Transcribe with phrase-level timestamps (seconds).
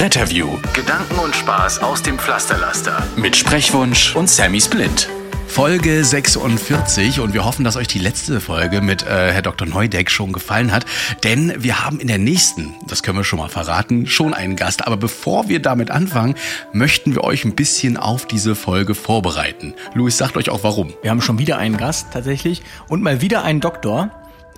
[0.00, 3.06] Retterview Gedanken und Spaß aus dem Pflasterlaster.
[3.16, 5.10] mit Sprechwunsch und Sammy Split.
[5.46, 9.68] Folge 46 und wir hoffen, dass euch die letzte Folge mit äh, Herr Dr.
[9.68, 10.86] Neudeck schon gefallen hat,
[11.22, 14.86] denn wir haben in der nächsten, das können wir schon mal verraten, schon einen Gast.
[14.86, 16.34] Aber bevor wir damit anfangen,
[16.72, 19.74] möchten wir euch ein bisschen auf diese Folge vorbereiten.
[19.92, 20.94] Luis sagt euch auch warum.
[21.02, 24.08] Wir haben schon wieder einen Gast tatsächlich und mal wieder einen Doktor.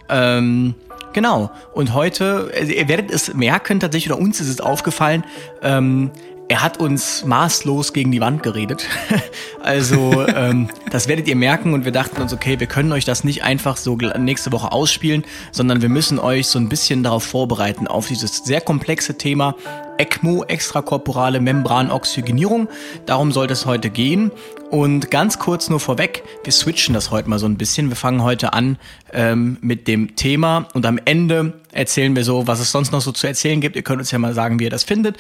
[0.08, 0.76] Ähm,
[1.12, 1.50] genau.
[1.72, 5.24] Und heute, also ihr werdet es merken, tatsächlich, oder uns ist es aufgefallen,
[5.62, 6.10] ähm,
[6.48, 8.86] er hat uns maßlos gegen die Wand geredet.
[9.62, 13.24] also ähm, das werdet ihr merken und wir dachten uns, okay, wir können euch das
[13.24, 17.86] nicht einfach so nächste Woche ausspielen, sondern wir müssen euch so ein bisschen darauf vorbereiten,
[17.86, 19.56] auf dieses sehr komplexe Thema
[20.02, 22.68] ECMO, extrakorporale Membranoxygenierung.
[23.06, 24.32] Darum sollte es heute gehen.
[24.70, 27.90] Und ganz kurz nur vorweg, wir switchen das heute mal so ein bisschen.
[27.90, 28.78] Wir fangen heute an
[29.12, 33.12] ähm, mit dem Thema und am Ende erzählen wir so, was es sonst noch so
[33.12, 33.76] zu erzählen gibt.
[33.76, 35.18] Ihr könnt uns ja mal sagen, wie ihr das findet.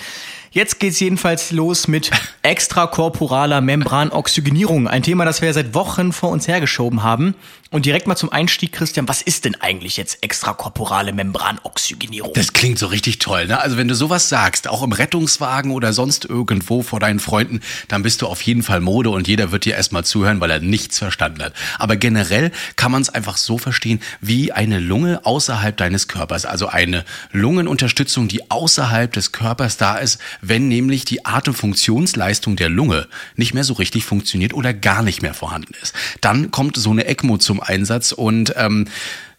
[0.50, 2.10] Jetzt geht's jedenfalls los mit
[2.42, 4.88] extrakorporaler Membranoxygenierung.
[4.88, 7.34] Ein Thema, das wir seit Wochen vor uns hergeschoben haben.
[7.72, 12.34] Und direkt mal zum Einstieg, Christian, was ist denn eigentlich jetzt extrakorporale Membranoxygenierung?
[12.34, 13.60] Das klingt so richtig toll, ne?
[13.60, 18.02] Also wenn du sowas sagst, auch im Rettungswagen oder sonst irgendwo vor deinen Freunden, dann
[18.02, 20.98] bist du auf jeden Fall Mode und jeder wird dir erstmal zuhören, weil er nichts
[20.98, 21.54] verstanden hat.
[21.78, 26.66] Aber generell kann man es einfach so verstehen, wie eine Lunge außerhalb deines Körpers, also
[26.66, 33.54] eine Lungenunterstützung, die außerhalb des Körpers da ist, wenn nämlich die Atemfunktionsleistung der Lunge nicht
[33.54, 35.94] mehr so richtig funktioniert oder gar nicht mehr vorhanden ist.
[36.20, 38.12] Dann kommt so eine ECMO zum Einsatz.
[38.12, 38.86] Und ähm,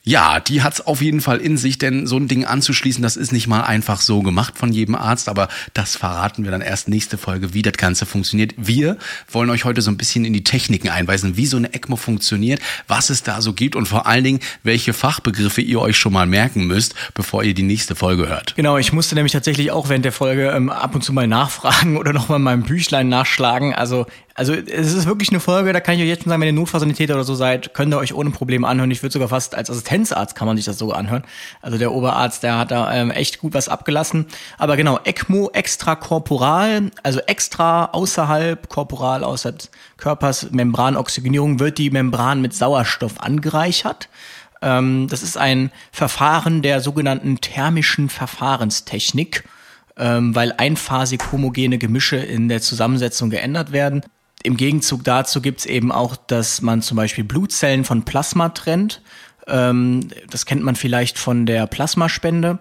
[0.05, 3.31] ja, die hat's auf jeden Fall in sich, denn so ein Ding anzuschließen, das ist
[3.31, 7.17] nicht mal einfach so gemacht von jedem Arzt, aber das verraten wir dann erst nächste
[7.17, 8.53] Folge, wie das Ganze funktioniert.
[8.57, 8.97] Wir
[9.31, 12.59] wollen euch heute so ein bisschen in die Techniken einweisen, wie so eine ECMO funktioniert,
[12.87, 16.25] was es da so gibt und vor allen Dingen, welche Fachbegriffe ihr euch schon mal
[16.25, 18.55] merken müsst, bevor ihr die nächste Folge hört.
[18.57, 21.95] Genau, ich musste nämlich tatsächlich auch während der Folge ähm, ab und zu mal nachfragen
[22.03, 23.73] oder nochmal in meinem Büchlein nachschlagen.
[23.73, 24.05] Also,
[24.35, 26.53] also es ist wirklich eine Folge, da kann ich euch jetzt schon sagen, wenn ihr
[26.53, 28.91] Notfallsanitäter oder so seid, könnt ihr euch ohne Probleme anhören.
[28.91, 31.23] Ich würde sogar fast als Assistenzarzt kann man sich das sogar anhören.
[31.61, 34.25] Also der Oberarzt, der hat da ähm, echt gut was abgelassen.
[34.57, 42.41] Aber genau, ECMO extrakorporal, also extra außerhalb, korporal außerhalb des Körpers, Membranoxygenierung, wird die Membran
[42.41, 44.09] mit Sauerstoff angereichert.
[44.61, 49.43] Ähm, das ist ein Verfahren der sogenannten thermischen Verfahrenstechnik,
[49.97, 54.03] ähm, weil einphasig homogene Gemische in der Zusammensetzung geändert werden.
[54.45, 59.01] Im Gegenzug dazu gibt's eben auch, dass man zum Beispiel Blutzellen von Plasma trennt.
[59.47, 62.59] Ähm, das kennt man vielleicht von der Plasmaspende.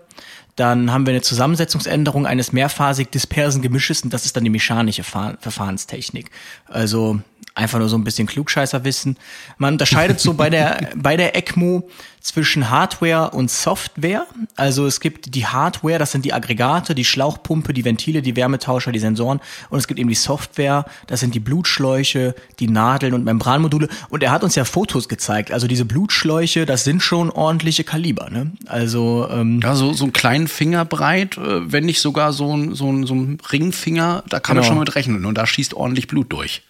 [0.56, 5.02] Dann haben wir eine Zusammensetzungsänderung eines mehrphasig dispersen Gemisches und das ist dann die mechanische
[5.02, 6.30] Fahr Verfahrenstechnik.
[6.66, 7.20] Also
[7.54, 9.18] einfach nur so ein bisschen Klugscheißerwissen.
[9.58, 11.88] Man unterscheidet so bei der, bei der ECMO
[12.20, 14.26] zwischen Hardware und Software.
[14.56, 18.92] Also es gibt die Hardware, das sind die Aggregate, die Schlauchpumpe, die Ventile, die Wärmetauscher,
[18.92, 19.40] die Sensoren.
[19.70, 23.88] Und es gibt eben die Software, das sind die Blutschläuche, die Nadeln und Membranmodule.
[24.08, 25.50] Und er hat uns ja Fotos gezeigt.
[25.50, 28.30] Also diese Blutschläuche, das sind schon ordentliche Kaliber.
[28.30, 28.52] Ne?
[28.66, 32.74] Also ähm, Ja, so, so einen kleinen Finger breit, äh, wenn nicht sogar so ein,
[32.74, 34.74] so ein, so ein Ringfinger, da kann man Genau.
[34.74, 36.62] schon mit rechnen und da schießt ordentlich Blut durch.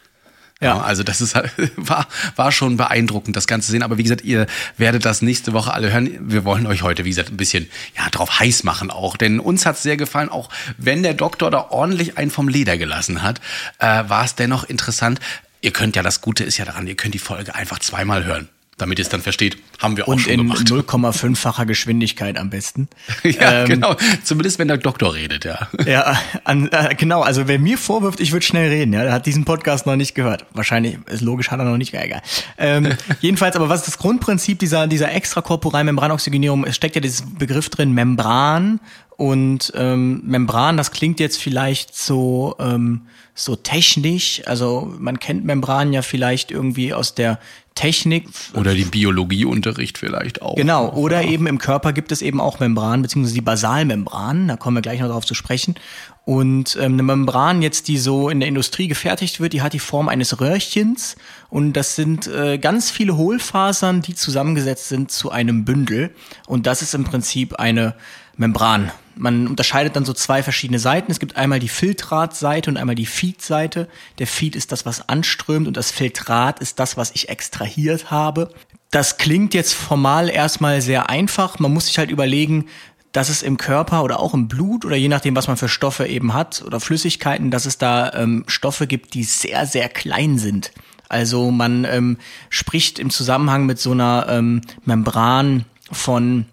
[0.62, 2.06] Ja, also das ist halt- war,
[2.36, 3.82] war schon beeindruckend, das Ganze sehen.
[3.82, 4.46] Aber wie gesagt, ihr
[4.76, 6.10] werdet das nächste Woche alle hören.
[6.20, 9.16] Wir wollen euch heute, wie gesagt, ein bisschen ja, drauf heiß machen auch.
[9.16, 13.22] Denn uns hat's sehr gefallen, auch wenn der Doktor da ordentlich einen vom Leder gelassen
[13.22, 13.40] hat,
[13.78, 15.20] äh, war es dennoch interessant.
[15.60, 18.48] Ihr könnt ja, das Gute ist ja daran, ihr könnt die Folge einfach zweimal hören.
[18.82, 20.66] Damit ihr es dann versteht, haben wir auch und schon in gemacht.
[20.66, 22.88] 0,5-facher Geschwindigkeit am besten.
[23.22, 23.94] Ja, Ähm, genau.
[24.24, 25.68] Zumindest wenn der Doktor redet, ja.
[25.86, 27.22] Ja, an, äh, genau.
[27.22, 30.16] Also wer mir vorwirft, ich würde schnell reden, ja, der hat diesen Podcast noch nicht
[30.16, 30.46] gehört.
[30.52, 31.94] Wahrscheinlich ist logisch, hat er noch nicht.
[31.94, 32.22] Egal.
[32.58, 36.64] Ähm, jedenfalls, aber was ist das Grundprinzip dieser dieser extrakorporalen Membranoxygenierung?
[36.64, 38.80] Es steckt ja dieses Begriff drin, Membran
[39.22, 40.76] und ähm, Membran.
[40.76, 43.02] Das klingt jetzt vielleicht so ähm,
[43.36, 44.42] so technisch.
[44.46, 47.38] Also man kennt Membran ja vielleicht irgendwie aus der
[47.76, 48.28] Technik.
[48.52, 50.56] Oder die Biologieunterricht vielleicht auch.
[50.56, 54.76] Genau, oder eben im Körper gibt es eben auch Membranen, beziehungsweise die Basalmembranen, da kommen
[54.76, 55.76] wir gleich noch darauf zu sprechen.
[56.24, 59.78] Und ähm, eine Membran jetzt, die so in der Industrie gefertigt wird, die hat die
[59.78, 61.14] Form eines Röhrchens
[61.48, 66.10] und das sind äh, ganz viele Hohlfasern, die zusammengesetzt sind zu einem Bündel.
[66.48, 67.94] Und das ist im Prinzip eine
[68.36, 68.90] Membran.
[69.16, 71.10] Man unterscheidet dann so zwei verschiedene Seiten.
[71.10, 73.88] Es gibt einmal die Filtratseite und einmal die Feed-Seite.
[74.18, 78.50] Der Feed ist das, was anströmt und das Filtrat ist das, was ich extrahiert habe.
[78.90, 81.58] Das klingt jetzt formal erstmal sehr einfach.
[81.58, 82.66] Man muss sich halt überlegen,
[83.12, 86.06] dass es im Körper oder auch im Blut oder je nachdem, was man für Stoffe
[86.06, 90.72] eben hat oder Flüssigkeiten, dass es da ähm, Stoffe gibt, die sehr, sehr klein sind.
[91.08, 92.16] Also man ähm,
[92.48, 96.46] spricht im Zusammenhang mit so einer ähm, Membran von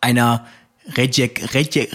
[0.00, 0.46] einer
[0.96, 1.90] Rejek, Rejek,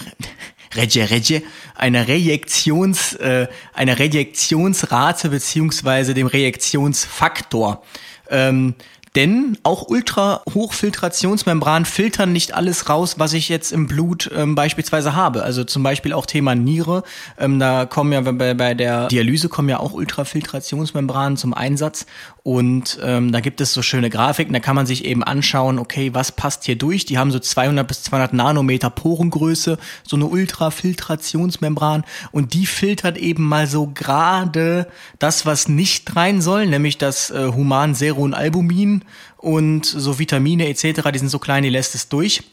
[0.75, 1.43] Reje, Reje,
[1.75, 7.83] einer Rejektions, äh, einer Rejektionsrate beziehungsweise dem Rejektionsfaktor.
[8.29, 8.75] Ähm,
[9.17, 15.41] denn auch Ultra-Hochfiltrationsmembranen filtern nicht alles raus, was ich jetzt im Blut ähm, beispielsweise habe.
[15.41, 17.01] Also zum Beispiel auch Thema Niere.
[17.39, 22.05] Ähm, da kommen ja bei, bei der Dialyse kommen ja auch Ultrafiltrationsmembranen zum Einsatz.
[22.47, 26.13] Und ähm, da gibt es so schöne Grafiken, da kann man sich eben anschauen, okay,
[26.13, 27.03] was passt hier durch?
[27.03, 29.77] Die haben so 200 bis 200 Nanometer Porengröße,
[30.07, 34.87] so eine Ultrafiltrationsmembran und die filtert eben mal so gerade
[35.19, 39.03] das, was nicht rein soll, nämlich das äh, Human Serum Albumin
[39.35, 42.43] und so Vitamine etc., die sind so klein, die lässt es durch.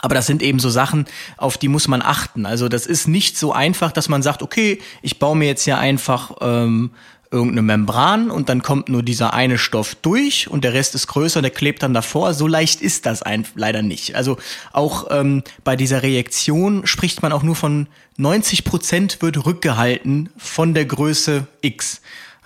[0.00, 2.46] Aber das sind eben so Sachen, auf die muss man achten.
[2.46, 5.78] Also das ist nicht so einfach, dass man sagt, okay, ich baue mir jetzt ja
[5.78, 6.92] einfach ähm,
[7.30, 11.42] irgendeine Membran und dann kommt nur dieser eine Stoff durch und der Rest ist größer,
[11.42, 12.32] der klebt dann davor.
[12.32, 14.14] So leicht ist das ein, leider nicht.
[14.14, 14.38] Also
[14.72, 17.86] auch ähm, bei dieser Reaktion spricht man auch nur von
[18.16, 22.00] 90 Prozent wird rückgehalten von der Größe X.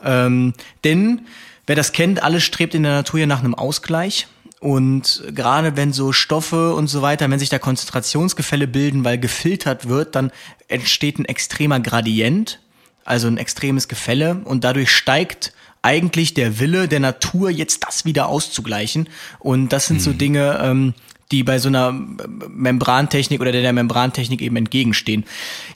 [0.04, 0.52] Ähm,
[0.84, 1.22] denn
[1.66, 4.26] wer das kennt, alles strebt in der Natur ja nach einem Ausgleich.
[4.58, 9.88] Und gerade wenn so Stoffe und so weiter, wenn sich da Konzentrationsgefälle bilden, weil gefiltert
[9.88, 10.30] wird, dann
[10.68, 12.60] entsteht ein extremer Gradient
[13.04, 15.52] also ein extremes Gefälle und dadurch steigt
[15.82, 19.08] eigentlich der Wille der Natur, jetzt das wieder auszugleichen.
[19.40, 20.94] Und das sind so Dinge, ähm,
[21.32, 25.24] die bei so einer Membrantechnik oder der, der Membrantechnik eben entgegenstehen.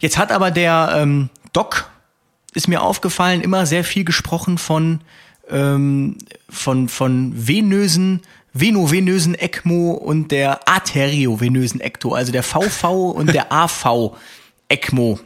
[0.01, 1.91] Jetzt hat aber der ähm, Doc,
[2.55, 5.01] ist mir aufgefallen, immer sehr viel gesprochen von,
[5.51, 6.19] ähm,
[6.49, 8.23] von, von venösen
[8.59, 14.17] venovenösen ECMO und der arteriovenösen ECTO, also der VV und der AV
[14.69, 15.21] ECMO.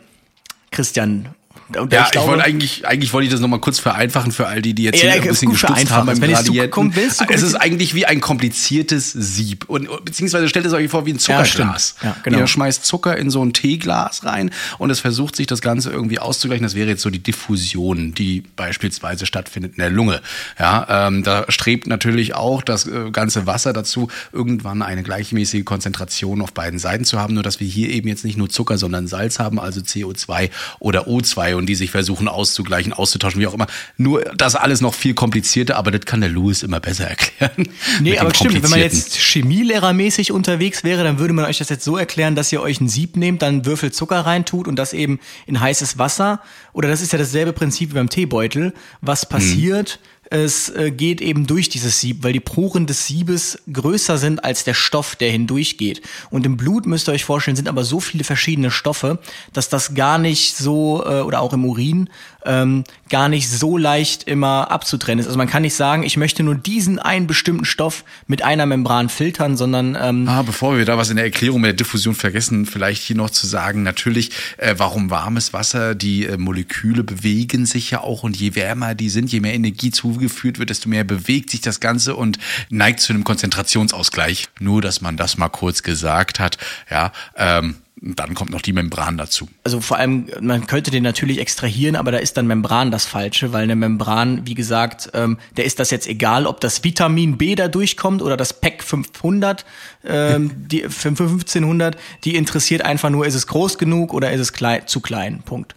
[0.72, 1.28] Christian,
[1.78, 4.62] und ja, ich, ich wollte eigentlich, eigentlich wollte ich das nochmal kurz vereinfachen für all
[4.62, 6.92] die, die jetzt ja, hier ein bisschen gestutzt haben beim Gradienten.
[7.28, 9.64] Es ist eigentlich wie ein kompliziertes Sieb.
[9.68, 11.96] Und, beziehungsweise stellt es euch vor wie ein Zuckerglas.
[12.02, 12.38] Ja, ja, genau.
[12.38, 16.18] Ihr schmeißt Zucker in so ein Teeglas rein und es versucht sich das Ganze irgendwie
[16.18, 16.64] auszugleichen.
[16.64, 20.20] Das wäre jetzt so die Diffusion, die beispielsweise stattfindet in der Lunge.
[20.58, 26.42] Ja, ähm, da strebt natürlich auch das äh, ganze Wasser dazu, irgendwann eine gleichmäßige Konzentration
[26.42, 27.34] auf beiden Seiten zu haben.
[27.34, 31.06] Nur, dass wir hier eben jetzt nicht nur Zucker, sondern Salz haben, also CO2 oder
[31.06, 33.68] O2 und die sich versuchen auszugleichen, auszutauschen, wie auch immer.
[33.96, 37.68] Nur das alles noch viel komplizierter, aber das kann der Louis immer besser erklären.
[38.00, 41.84] Nee, aber stimmt, wenn man jetzt chemielehrermäßig unterwegs wäre, dann würde man euch das jetzt
[41.84, 45.20] so erklären, dass ihr euch ein Sieb nehmt, dann Würfel Zucker reintut und das eben
[45.46, 46.40] in heißes Wasser.
[46.72, 48.72] Oder das ist ja dasselbe Prinzip wie beim Teebeutel.
[49.00, 50.00] Was passiert?
[50.02, 54.44] Hm es äh, geht eben durch dieses Sieb, weil die Poren des Siebes größer sind
[54.44, 56.02] als der Stoff, der hindurchgeht.
[56.30, 59.18] Und im Blut müsst ihr euch vorstellen, sind aber so viele verschiedene Stoffe,
[59.52, 62.10] dass das gar nicht so, äh, oder auch im Urin,
[62.44, 65.26] ähm, gar nicht so leicht immer abzutrennen ist.
[65.26, 69.08] Also man kann nicht sagen, ich möchte nur diesen einen bestimmten Stoff mit einer Membran
[69.08, 72.66] filtern, sondern ähm, ah, bevor wir da was in der Erklärung mit der Diffusion vergessen,
[72.66, 77.90] vielleicht hier noch zu sagen, natürlich, äh, warum warmes Wasser, die äh, Moleküle bewegen sich
[77.90, 81.50] ja auch und je wärmer die sind, je mehr Energie zugeführt wird, desto mehr bewegt
[81.50, 84.48] sich das Ganze und neigt zu einem Konzentrationsausgleich.
[84.58, 86.58] Nur, dass man das mal kurz gesagt hat,
[86.90, 87.12] ja.
[87.36, 89.46] Ähm, dann kommt noch die Membran dazu.
[89.62, 93.52] Also vor allem, man könnte den natürlich extrahieren, aber da ist dann Membran das Falsche,
[93.52, 97.54] weil eine Membran, wie gesagt, ähm, der ist das jetzt egal, ob das Vitamin B
[97.54, 99.66] da durchkommt oder das PEC 500,
[100.04, 104.86] ähm, die 1500, die interessiert einfach nur, ist es groß genug oder ist es klein,
[104.86, 105.74] zu klein, Punkt.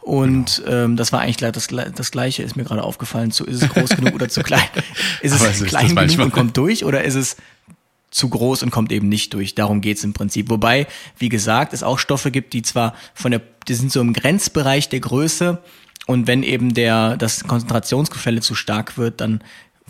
[0.00, 0.84] Und genau.
[0.84, 3.30] ähm, das war eigentlich das, das Gleiche, ist mir gerade aufgefallen.
[3.30, 4.62] Zu, ist es groß genug oder zu klein?
[5.20, 7.36] Ist es, es klein genug und kommt durch oder ist es
[8.10, 9.54] zu groß und kommt eben nicht durch.
[9.54, 10.50] Darum geht's im Prinzip.
[10.50, 10.86] Wobei,
[11.18, 14.88] wie gesagt, es auch Stoffe gibt, die zwar von der, die sind so im Grenzbereich
[14.88, 15.62] der Größe
[16.06, 19.42] und wenn eben der, das Konzentrationsgefälle zu stark wird, dann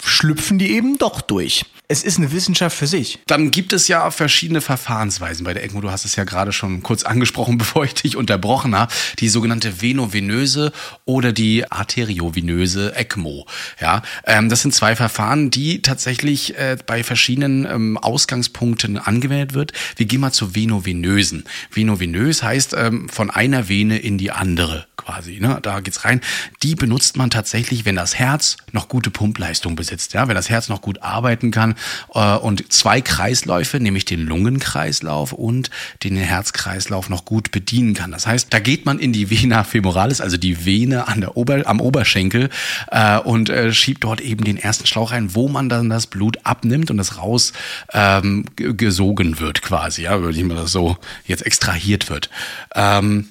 [0.03, 1.65] schlüpfen die eben doch durch.
[1.91, 3.19] Es ist eine Wissenschaft für sich.
[3.27, 5.81] Dann gibt es ja verschiedene Verfahrensweisen bei der ECMO.
[5.81, 8.93] Du hast es ja gerade schon kurz angesprochen, bevor ich dich unterbrochen habe.
[9.21, 10.73] Die sogenannte venovenöse
[11.07, 13.47] oder die arteriovenöse ECMO.
[13.81, 19.73] Ja, ähm, das sind zwei Verfahren, die tatsächlich äh, bei verschiedenen ähm, Ausgangspunkten angewendet wird.
[19.97, 21.45] Wir gehen mal zur venovenösen.
[21.73, 25.41] Venovenös heißt ähm, von einer Vene in die andere quasi.
[25.41, 25.59] Ne?
[25.63, 26.21] Da geht's rein.
[26.63, 30.13] Die benutzt man tatsächlich, wenn das Herz noch gute Pumpleistung besitzt.
[30.13, 31.77] Ja, wenn das Herz noch gut arbeiten kann,
[32.15, 35.71] äh, und zwei Kreisläufe, nämlich den Lungenkreislauf und
[36.05, 38.13] den Herzkreislauf noch gut bedienen kann.
[38.13, 41.63] Das heißt, da geht man in die Vena femoralis, also die Vene an der Ober,
[41.67, 42.51] am Oberschenkel
[42.91, 46.39] äh, und äh, schiebt dort eben den ersten Schlauch rein, wo man dann das Blut
[46.45, 47.53] abnimmt und das raus
[47.93, 52.31] ähm, wird quasi, ja, würde ich mal das so jetzt extrahiert wird.
[52.75, 53.29] Ähm,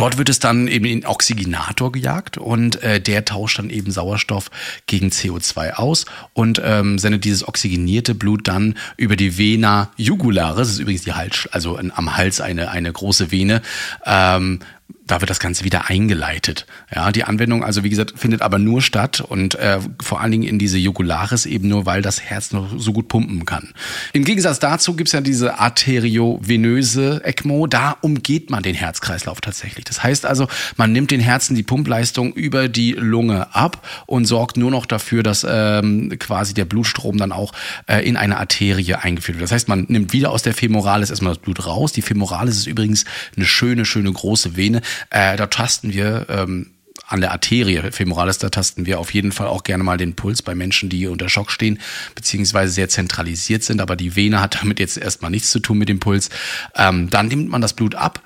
[0.00, 4.50] Dort wird es dann eben in Oxygenator gejagt und äh, der tauscht dann eben Sauerstoff
[4.86, 10.68] gegen CO2 aus und ähm, sendet dieses oxygenierte Blut dann über die Vena jugularis, das
[10.70, 13.60] ist übrigens die Hals, also am Hals eine, eine große Vene,
[14.06, 14.60] ähm,
[15.06, 16.66] da wird das Ganze wieder eingeleitet.
[16.94, 20.44] Ja, die Anwendung, also wie gesagt, findet aber nur statt und äh, vor allen Dingen
[20.44, 23.72] in diese Jugularis eben nur, weil das Herz noch so gut pumpen kann.
[24.12, 29.84] Im Gegensatz dazu gibt's ja diese arteriovenöse ECMO, da umgeht man den Herzkreislauf tatsächlich.
[29.84, 34.56] Das heißt also, man nimmt den Herzen die Pumpleistung über die Lunge ab und sorgt
[34.56, 37.52] nur noch dafür, dass ähm, quasi der Blutstrom dann auch
[37.86, 39.44] äh, in eine Arterie eingeführt wird.
[39.44, 41.92] Das heißt, man nimmt wieder aus der Femoralis erstmal das Blut raus.
[41.92, 43.04] Die Femoralis ist übrigens
[43.36, 44.79] eine schöne, schöne große Vene
[45.10, 46.72] äh, da tasten wir ähm,
[47.06, 50.42] an der Arterie femoralis, da tasten wir auf jeden Fall auch gerne mal den Puls
[50.42, 51.80] bei Menschen, die unter Schock stehen,
[52.14, 55.88] beziehungsweise sehr zentralisiert sind, aber die Vene hat damit jetzt erstmal nichts zu tun mit
[55.88, 56.30] dem Puls.
[56.76, 58.22] Ähm, dann nimmt man das Blut ab,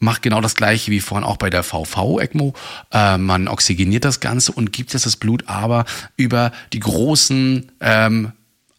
[0.00, 2.54] macht genau das gleiche wie vorhin auch bei der VV-ECMO.
[2.90, 5.84] Äh, man oxygeniert das Ganze und gibt es das Blut aber
[6.16, 8.32] über die großen ähm,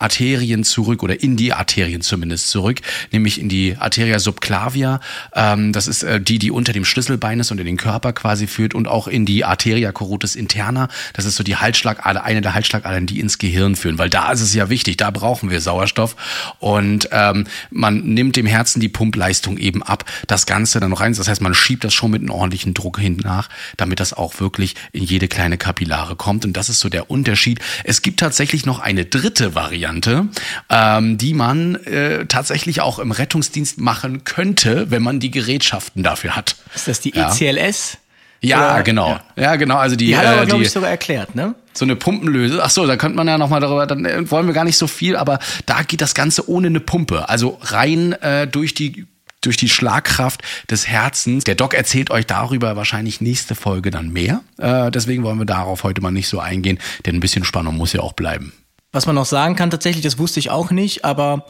[0.04, 2.80] Arterien zurück oder in die Arterien zumindest zurück,
[3.12, 5.00] nämlich in die Arteria subclavia.
[5.34, 8.48] Ähm, das ist äh, die, die unter dem Schlüsselbein ist und in den Körper quasi
[8.48, 10.90] führt und auch in die Arteria carotis interna.
[11.14, 14.42] Das ist so die Halsschlagader, eine der Halsschlagadern, die ins Gehirn führen, weil da ist
[14.42, 16.16] es ja wichtig, da brauchen wir Sauerstoff
[16.60, 21.14] und ähm, man nimmt dem Herzen die Pumpleistung eben ab, das Ganze dann noch rein.
[21.14, 24.40] Das heißt, man schiebt das schon mit einem ordentlichen Druck hin nach, damit das auch
[24.40, 27.60] wirklich in jede kleine Kapillare kommt und das ist so der Unterschied.
[27.84, 30.28] Es gibt tatsächlich noch eine dritte Variante Variante,
[30.70, 36.36] ähm, die man äh, tatsächlich auch im Rettungsdienst machen könnte, wenn man die Gerätschaften dafür
[36.36, 36.56] hat.
[36.76, 37.98] Ist das die ECLS?
[38.42, 39.10] Ja, Oder, genau.
[39.10, 39.44] Ja.
[39.44, 39.56] ja.
[39.56, 39.78] genau.
[39.78, 41.56] Also die, die hat aber, äh, glaube ich, sogar erklärt, ne?
[41.74, 42.62] So eine Pumpenlöse.
[42.62, 44.78] Ach so, da könnte man ja noch mal darüber, dann äh, wollen wir gar nicht
[44.78, 47.30] so viel, aber da geht das Ganze ohne eine Pumpe.
[47.30, 49.08] Also rein äh, durch die
[49.42, 51.44] durch die Schlagkraft des Herzens.
[51.44, 54.40] Der Doc erzählt euch darüber wahrscheinlich nächste Folge dann mehr.
[54.58, 57.92] Äh, deswegen wollen wir darauf heute mal nicht so eingehen, denn ein bisschen Spannung muss
[57.92, 58.54] ja auch bleiben.
[58.94, 61.46] Was man noch sagen kann, tatsächlich, das wusste ich auch nicht, aber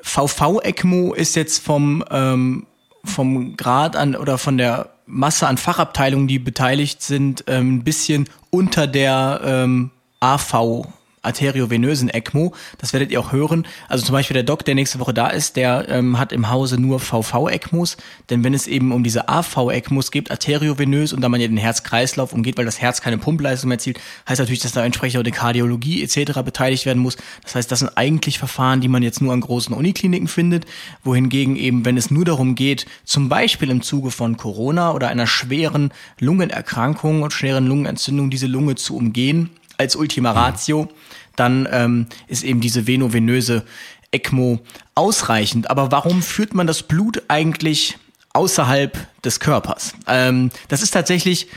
[0.00, 2.66] VV-ECMO ist jetzt vom, ähm,
[3.04, 8.28] vom Grad an oder von der Masse an Fachabteilungen, die beteiligt sind, ähm, ein bisschen
[8.50, 10.86] unter der ähm, AV
[11.22, 12.54] arteriovenösen ECMO.
[12.78, 13.66] Das werdet ihr auch hören.
[13.88, 16.80] Also zum Beispiel der Doc, der nächste Woche da ist, der ähm, hat im Hause
[16.80, 17.96] nur VV-ECMOs.
[18.30, 22.32] Denn wenn es eben um diese AV-ECMOs geht, arteriovenös, und da man ja den Herzkreislauf
[22.32, 25.30] umgeht, weil das Herz keine Pumpleistung mehr erzielt, heißt natürlich, dass da entsprechend auch die
[25.30, 26.40] Kardiologie etc.
[26.44, 27.16] beteiligt werden muss.
[27.42, 30.66] Das heißt, das sind eigentlich Verfahren, die man jetzt nur an großen Unikliniken findet,
[31.04, 35.26] wohingegen eben, wenn es nur darum geht, zum Beispiel im Zuge von Corona oder einer
[35.26, 39.50] schweren Lungenerkrankung und schweren Lungenentzündung diese Lunge zu umgehen,
[39.82, 40.88] als Ultima Ratio,
[41.36, 43.64] dann ähm, ist eben diese venovenöse
[44.10, 44.60] ECMO
[44.94, 45.70] ausreichend.
[45.70, 47.98] Aber warum führt man das Blut eigentlich
[48.32, 49.94] außerhalb des Körpers?
[50.06, 51.48] Ähm, das ist tatsächlich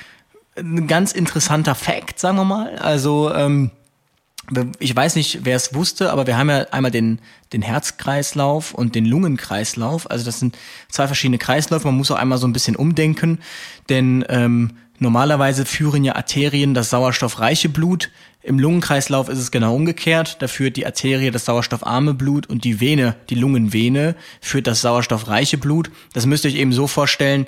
[0.57, 2.77] ein ganz interessanter Fact, sagen wir mal.
[2.77, 3.71] Also ähm,
[4.79, 7.19] ich weiß nicht, wer es wusste, aber wir haben ja einmal den,
[7.51, 10.09] den Herzkreislauf und den Lungenkreislauf.
[10.09, 10.57] Also das sind
[10.89, 11.87] zwei verschiedene Kreisläufe.
[11.87, 13.39] Man muss auch einmal so ein bisschen umdenken,
[13.89, 18.09] denn ähm, Normalerweise führen ja Arterien das sauerstoffreiche Blut.
[18.41, 20.37] Im Lungenkreislauf ist es genau umgekehrt.
[20.41, 25.57] Da führt die Arterie das sauerstoffarme Blut und die Vene, die Lungenvene, führt das sauerstoffreiche
[25.57, 25.91] Blut.
[26.13, 27.47] Das müsst ihr euch eben so vorstellen,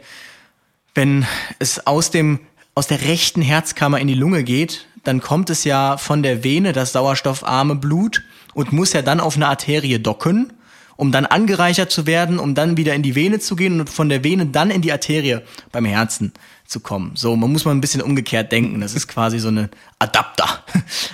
[0.93, 1.25] wenn
[1.59, 2.39] es aus dem,
[2.75, 6.73] aus der rechten Herzkammer in die Lunge geht, dann kommt es ja von der Vene
[6.73, 8.23] das sauerstoffarme Blut
[8.53, 10.51] und muss ja dann auf eine Arterie docken
[10.97, 14.09] um dann angereichert zu werden, um dann wieder in die Vene zu gehen und von
[14.09, 15.39] der Vene dann in die Arterie
[15.71, 16.33] beim Herzen
[16.67, 17.11] zu kommen.
[17.15, 18.81] So, man muss mal ein bisschen umgekehrt denken.
[18.81, 19.69] Das ist quasi so eine
[19.99, 20.63] Adapter.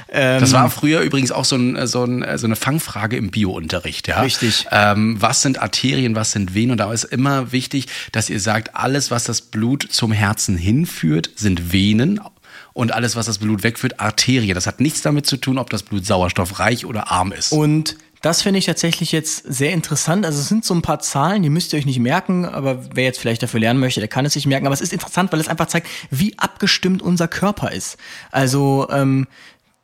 [0.09, 4.07] ähm, das war früher übrigens auch so, ein, so, ein, so eine Fangfrage im Biounterricht.
[4.07, 4.21] Ja?
[4.21, 4.67] Richtig.
[4.71, 6.71] Ähm, was sind Arterien, was sind Venen?
[6.71, 11.29] Und da ist immer wichtig, dass ihr sagt, alles, was das Blut zum Herzen hinführt,
[11.35, 12.19] sind Venen
[12.73, 14.55] und alles, was das Blut wegführt, Arterien.
[14.55, 17.51] Das hat nichts damit zu tun, ob das Blut sauerstoffreich oder arm ist.
[17.51, 20.25] Und das finde ich tatsächlich jetzt sehr interessant.
[20.25, 23.03] Also es sind so ein paar Zahlen, die müsst ihr euch nicht merken, aber wer
[23.03, 24.65] jetzt vielleicht dafür lernen möchte, der kann es sich merken.
[24.65, 27.97] Aber es ist interessant, weil es einfach zeigt, wie abgestimmt unser Körper ist.
[28.31, 29.27] Also ähm,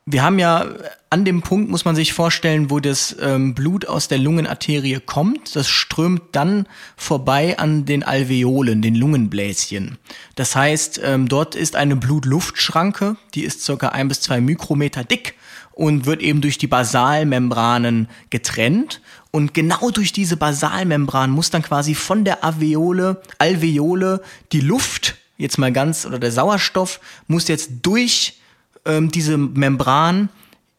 [0.06, 0.64] wir haben ja
[1.10, 5.54] an dem Punkt, muss man sich vorstellen, wo das ähm, Blut aus der Lungenarterie kommt.
[5.54, 6.66] Das strömt dann
[6.96, 9.98] vorbei an den Alveolen, den Lungenbläschen.
[10.34, 15.34] Das heißt, ähm, dort ist eine Blutluftschranke, die ist circa ein bis zwei Mikrometer dick
[15.72, 19.00] und wird eben durch die Basalmembranen getrennt.
[19.30, 24.22] Und genau durch diese Basalmembran muss dann quasi von der Alveole, Alveole
[24.52, 28.40] die Luft, jetzt mal ganz, oder der Sauerstoff, muss jetzt durch
[28.84, 30.28] ähm, diese Membran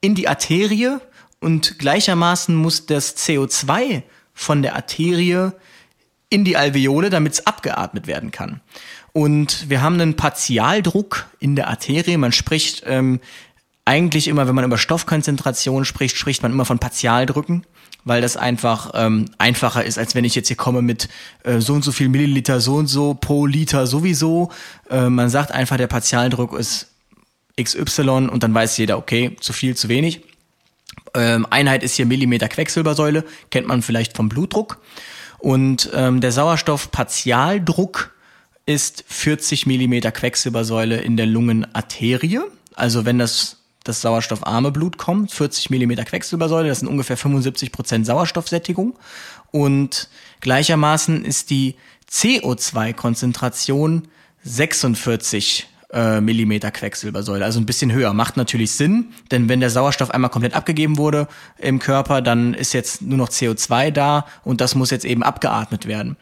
[0.02, 0.98] in die Arterie
[1.40, 5.52] und gleichermaßen muss das CO2 von der Arterie
[6.30, 8.62] in die Alveole, damit es abgeatmet werden kann.
[9.14, 12.18] Und wir haben einen Partialdruck in der Arterie.
[12.18, 13.20] Man spricht ähm,
[13.86, 17.66] eigentlich immer, wenn man über Stoffkonzentration spricht, spricht man immer von Partialdrücken,
[18.04, 21.10] weil das einfach ähm, einfacher ist, als wenn ich jetzt hier komme mit
[21.44, 24.52] äh, so und so viel Milliliter, so und so pro Liter sowieso.
[24.90, 26.88] Äh, man sagt einfach, der Partialdruck ist
[27.62, 30.22] XY und dann weiß jeder, okay, zu viel, zu wenig.
[31.14, 34.80] Ähm, Einheit ist hier Millimeter Quecksilbersäule, kennt man vielleicht vom Blutdruck.
[35.40, 38.14] Und ähm, der Sauerstoffpartialdruck
[38.66, 42.42] ist 40 Millimeter Quecksilbersäule in der Lungenarterie.
[42.76, 48.06] Also wenn das das sauerstoffarme Blut kommt, 40 Millimeter Quecksilbersäule, das sind ungefähr 75 Prozent
[48.06, 48.96] Sauerstoffsättigung.
[49.52, 50.10] Und
[50.40, 51.76] gleichermaßen ist die
[52.10, 54.08] CO2-Konzentration
[54.44, 58.14] 46 äh, Millimeter Quecksilbersäule, also ein bisschen höher.
[58.14, 62.74] Macht natürlich Sinn, denn wenn der Sauerstoff einmal komplett abgegeben wurde im Körper, dann ist
[62.74, 66.18] jetzt nur noch CO2 da und das muss jetzt eben abgeatmet werden.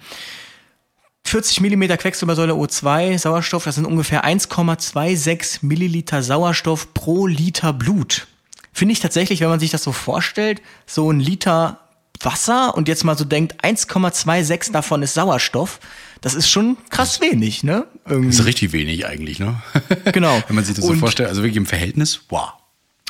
[1.26, 8.28] 40 Millimeter Quecksilbersäule O2 Sauerstoff, das sind ungefähr 1,26 Milliliter Sauerstoff pro Liter Blut.
[8.74, 11.80] Finde ich tatsächlich, wenn man sich das so vorstellt, so ein Liter
[12.22, 15.80] Wasser und jetzt mal so denkt, 1,26 davon ist Sauerstoff,
[16.22, 17.88] das ist schon krass wenig, ne?
[18.06, 18.28] Irgendwie.
[18.28, 19.62] Das ist richtig wenig eigentlich, ne?
[20.12, 20.42] Genau.
[20.48, 22.54] wenn man sich das so vorstellt, also wirklich im Verhältnis, wow.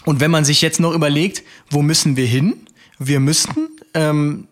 [0.06, 2.68] Und wenn man sich jetzt noch überlegt, wo müssen wir hin?
[3.00, 4.48] Wir müssten, ähm,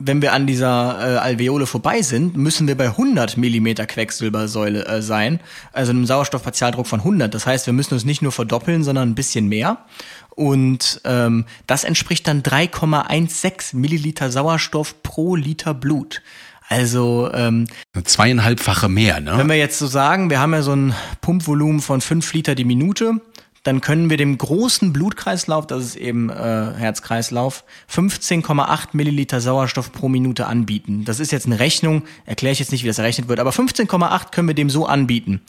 [0.00, 5.02] wenn wir an dieser äh, Alveole vorbei sind, müssen wir bei 100 Millimeter Quecksilbersäule äh,
[5.02, 5.40] sein,
[5.72, 7.32] also einem Sauerstoffpartialdruck von 100.
[7.32, 9.84] Das heißt, wir müssen uns nicht nur verdoppeln, sondern ein bisschen mehr.
[10.30, 16.22] Und ähm, das entspricht dann 3,16 Milliliter Sauerstoff pro Liter Blut.
[16.68, 17.66] Also ähm,
[18.02, 19.36] zweieinhalbfache mehr, ne?
[19.36, 22.64] Wenn wir jetzt so sagen, wir haben ja so ein Pumpvolumen von fünf Liter die
[22.64, 23.20] Minute,
[23.62, 30.08] dann können wir dem großen Blutkreislauf, das ist eben äh, Herzkreislauf, 15,8 Milliliter Sauerstoff pro
[30.08, 31.04] Minute anbieten.
[31.04, 34.30] Das ist jetzt eine Rechnung, erkläre ich jetzt nicht, wie das errechnet wird, aber 15,8
[34.30, 35.42] können wir dem so anbieten.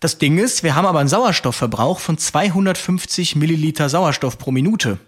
[0.00, 4.98] Das Ding ist, wir haben aber einen Sauerstoffverbrauch von 250 Milliliter Sauerstoff pro Minute.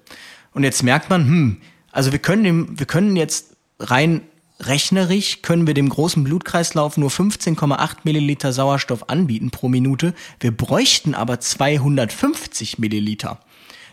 [0.53, 1.57] Und jetzt merkt man, hm,
[1.91, 4.23] also wir können, dem, wir können jetzt rein
[4.61, 10.15] rechnerisch können wir dem großen Blutkreislauf nur 15,8 Milliliter Sauerstoff anbieten pro Minute.
[10.41, 13.41] Wir bräuchten aber 250 Milliliter.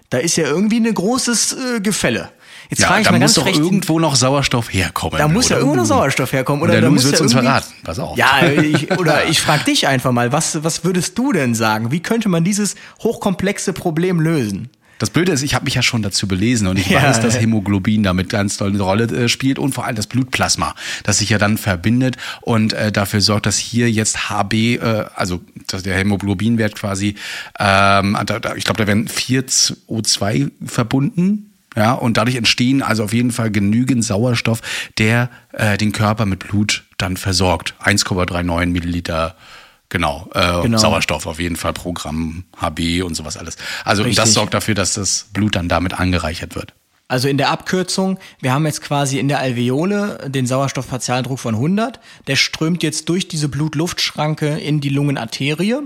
[0.10, 2.30] Da ist ja irgendwie ein großes äh, Gefälle.
[2.70, 5.18] Jetzt ja, frage ich da muss doch irgendwo noch Sauerstoff herkommen.
[5.18, 6.62] Da muss ja irgendwo noch Sauerstoff herkommen.
[6.62, 7.74] Oder, oder da muss ja uns verraten.
[7.84, 8.18] Pass auf.
[8.18, 11.92] Ja, ich, oder ich frage dich einfach mal, was, was würdest du denn sagen?
[11.92, 14.70] Wie könnte man dieses hochkomplexe Problem lösen?
[15.04, 17.38] Das Blöde ist, ich habe mich ja schon dazu belesen und ich ja, weiß, dass
[17.38, 21.30] Hämoglobin damit ganz toll eine Rolle äh, spielt und vor allem das Blutplasma, das sich
[21.30, 25.98] ja dann verbindet und äh, dafür sorgt, dass hier jetzt HB, äh, also dass der
[25.98, 27.16] Hämoglobinwert quasi,
[27.60, 31.50] ähm, da, ich glaube, da werden 4 O2 verbunden.
[31.76, 34.62] Ja, und dadurch entstehen also auf jeden Fall genügend Sauerstoff,
[35.00, 37.74] der äh, den Körper mit Blut dann versorgt.
[37.84, 39.36] 1,39 Milliliter
[39.94, 43.58] Genau, äh, genau, Sauerstoff auf jeden Fall, Programm, HB und sowas alles.
[43.86, 46.74] Also und das sorgt dafür, dass das Blut dann damit angereichert wird.
[47.08, 52.00] Also in der Abkürzung, wir haben jetzt quasi in der Alveole den Sauerstoffpartialdruck von 100.
[52.26, 55.82] Der strömt jetzt durch diese Blut-Luft-Schranke in die Lungenarterie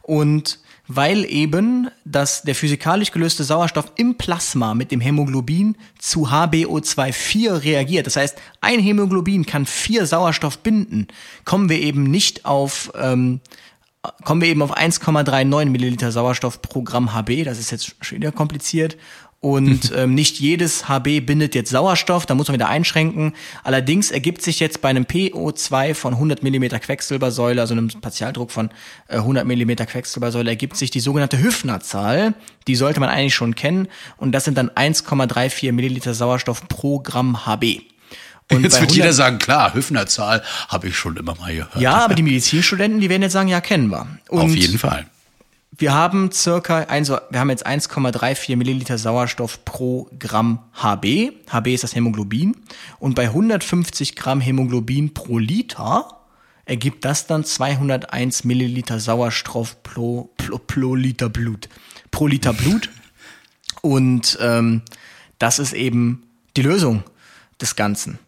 [0.00, 0.58] und
[0.92, 8.06] weil eben das, der physikalisch gelöste Sauerstoff im Plasma mit dem Hämoglobin zu HBO2-4 reagiert.
[8.08, 11.06] Das heißt, ein Hämoglobin kann vier Sauerstoff binden.
[11.44, 13.40] Kommen wir eben nicht auf, ähm,
[14.24, 17.44] kommen wir eben auf 1,39 Milliliter Sauerstoff pro Gramm HB.
[17.44, 18.96] Das ist jetzt schon wieder kompliziert.
[19.42, 23.32] Und ähm, nicht jedes HB bindet jetzt Sauerstoff, da muss man wieder einschränken.
[23.64, 28.68] Allerdings ergibt sich jetzt bei einem PO2 von 100 Millimeter Quecksilbersäule, also einem Partialdruck von
[29.08, 32.34] äh, 100 Millimeter Quecksilbersäule, ergibt sich die sogenannte Hüffner-Zahl.
[32.66, 33.88] Die sollte man eigentlich schon kennen.
[34.18, 37.80] Und das sind dann 1,34 Milliliter Sauerstoff pro Gramm HB.
[38.52, 41.80] Und jetzt wird jeder sagen, klar, Hüffner-Zahl habe ich schon immer mal gehört.
[41.80, 44.06] Ja, aber die Medizinstudenten, die werden jetzt sagen, ja, kennen wir.
[44.28, 45.06] Und Auf jeden Fall.
[45.76, 51.32] Wir haben circa, also wir haben jetzt 1,34 Milliliter Sauerstoff pro Gramm HB.
[51.50, 52.56] HB ist das Hämoglobin.
[52.98, 56.20] Und bei 150 Gramm Hämoglobin pro Liter
[56.64, 61.68] ergibt das dann 201 Milliliter Sauerstoff pro, pro, pro Liter Blut.
[62.10, 62.90] Pro Liter Blut.
[63.82, 64.82] Und ähm,
[65.38, 66.24] das ist eben
[66.56, 67.04] die Lösung
[67.60, 68.18] des Ganzen.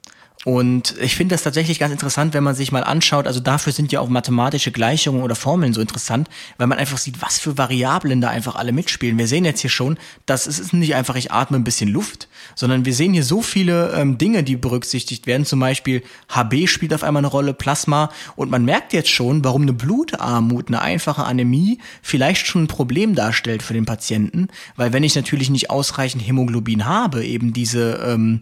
[0.45, 3.93] Und ich finde das tatsächlich ganz interessant, wenn man sich mal anschaut, also dafür sind
[3.93, 6.29] ja auch mathematische Gleichungen oder Formeln so interessant,
[6.59, 9.19] weil man einfach sieht, was für Variablen da einfach alle mitspielen.
[9.19, 12.27] Wir sehen jetzt hier schon, dass es ist nicht einfach, ich atme ein bisschen Luft,
[12.57, 15.47] sondern wir sehen hier so viele ähm, Dinge, die berücksichtigt werden.
[15.47, 18.11] Zum Beispiel HB spielt auf einmal eine Rolle, Plasma.
[18.35, 23.15] Und man merkt jetzt schon, warum eine Blutarmut, eine einfache Anämie vielleicht schon ein Problem
[23.15, 24.49] darstellt für den Patienten.
[24.75, 28.03] Weil wenn ich natürlich nicht ausreichend Hämoglobin habe, eben diese...
[28.05, 28.41] Ähm,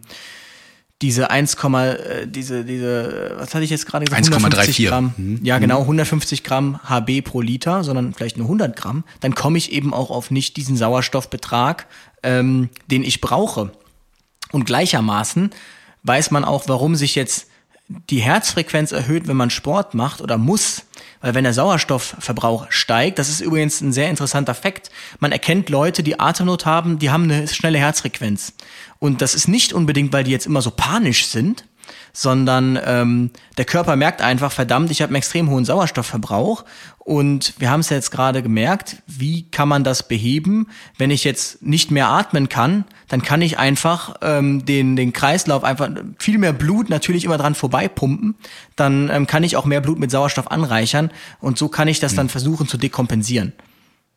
[1.02, 4.26] diese 1, äh, diese, diese, was hatte ich jetzt gerade gesagt?
[4.26, 5.14] 1,34 Gramm.
[5.16, 5.40] Mhm.
[5.42, 9.04] Ja, genau, 150 Gramm HB pro Liter, sondern vielleicht nur 100 Gramm.
[9.20, 11.86] Dann komme ich eben auch auf nicht diesen Sauerstoffbetrag,
[12.22, 13.72] ähm, den ich brauche.
[14.52, 15.50] Und gleichermaßen
[16.02, 17.46] weiß man auch, warum sich jetzt
[17.88, 20.84] die Herzfrequenz erhöht, wenn man Sport macht oder muss.
[21.20, 26.02] Weil wenn der Sauerstoffverbrauch steigt, das ist übrigens ein sehr interessanter Fakt, man erkennt Leute,
[26.02, 28.54] die Atemnot haben, die haben eine schnelle Herzfrequenz.
[29.00, 31.64] Und das ist nicht unbedingt, weil die jetzt immer so panisch sind,
[32.12, 36.64] sondern ähm, der Körper merkt einfach, verdammt, ich habe einen extrem hohen Sauerstoffverbrauch
[36.98, 40.68] und wir haben es ja jetzt gerade gemerkt, wie kann man das beheben?
[40.98, 45.64] Wenn ich jetzt nicht mehr atmen kann, dann kann ich einfach ähm, den, den Kreislauf
[45.64, 48.34] einfach viel mehr Blut natürlich immer dran vorbeipumpen.
[48.76, 51.10] Dann ähm, kann ich auch mehr Blut mit Sauerstoff anreichern
[51.40, 53.52] und so kann ich das dann versuchen zu dekompensieren.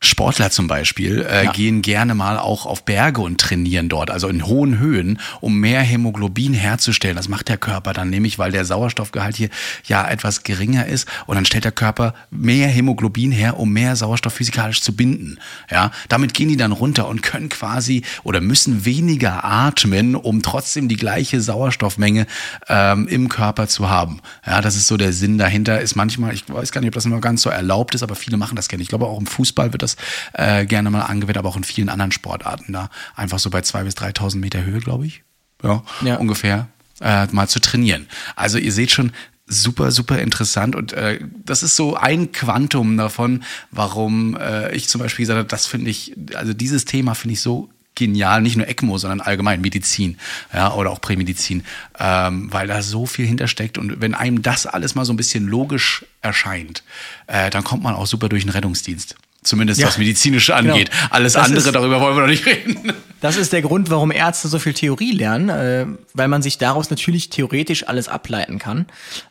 [0.06, 1.52] Sportler zum Beispiel äh, ja.
[1.52, 5.82] gehen gerne mal auch auf Berge und trainieren dort, also in hohen Höhen, um mehr
[5.82, 7.16] Hämoglobin herzustellen.
[7.16, 9.50] Das macht der Körper dann nämlich, weil der Sauerstoffgehalt hier
[9.86, 14.34] ja etwas geringer ist und dann stellt der Körper mehr Hämoglobin her, um mehr Sauerstoff
[14.34, 15.38] physikalisch zu binden.
[15.72, 20.90] Ja, damit gehen die dann runter und können quasi oder müssen weniger atmen, um trotzdem
[20.90, 22.28] die gleiche Sauerstoffmenge
[22.68, 24.20] ähm, im Körper zu haben.
[24.46, 25.80] Ja, das ist so der Sinn dahinter.
[25.80, 28.38] Ist manchmal, ich weiß gar nicht, ob das immer ganz so erlaubt ist, aber viele
[28.38, 28.84] machen das gerne.
[28.84, 31.64] Ich glaube auch im Fußball wird das das äh, gerne mal angewendet, aber auch in
[31.64, 32.90] vielen anderen Sportarten da.
[33.16, 35.24] Einfach so bei 2.000 bis 3.000 Meter Höhe, glaube ich.
[35.64, 36.68] Ja, ja, ungefähr.
[37.02, 38.08] Äh, mal zu trainieren.
[38.36, 39.12] Also ihr seht schon,
[39.46, 45.02] super, super interessant und äh, das ist so ein Quantum davon, warum äh, ich zum
[45.02, 48.68] Beispiel gesagt habe, das finde ich, also dieses Thema finde ich so genial, nicht nur
[48.68, 50.18] ECMO, sondern allgemein Medizin,
[50.54, 51.64] ja, oder auch Prämedizin,
[52.00, 55.46] ähm, weil da so viel hintersteckt und wenn einem das alles mal so ein bisschen
[55.46, 56.84] logisch erscheint,
[57.28, 59.16] äh, dann kommt man auch super durch den Rettungsdienst.
[59.44, 60.90] Zumindest ja, was medizinische angeht.
[60.90, 61.08] Genau.
[61.10, 62.94] Alles das andere, ist, darüber wollen wir noch nicht reden.
[63.22, 66.90] Das ist der Grund, warum Ärzte so viel Theorie lernen, äh, weil man sich daraus
[66.90, 68.86] natürlich theoretisch alles ableiten kann.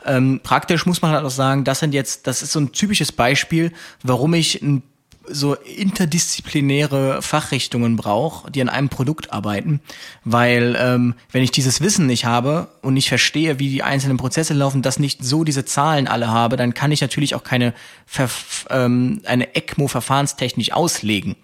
[0.07, 3.13] Ähm, praktisch muss man halt auch sagen, das sind jetzt, das ist so ein typisches
[3.13, 3.73] Beispiel,
[4.03, 4.83] warum ich ein
[5.29, 9.81] so interdisziplinäre Fachrichtungen brauche, die an einem Produkt arbeiten,
[10.25, 14.55] weil ähm, wenn ich dieses Wissen nicht habe und nicht verstehe, wie die einzelnen Prozesse
[14.55, 17.75] laufen, dass nicht so diese Zahlen alle habe, dann kann ich natürlich auch keine
[18.07, 21.37] Verf ähm, eine ECMO verfahrenstechnisch auslegen.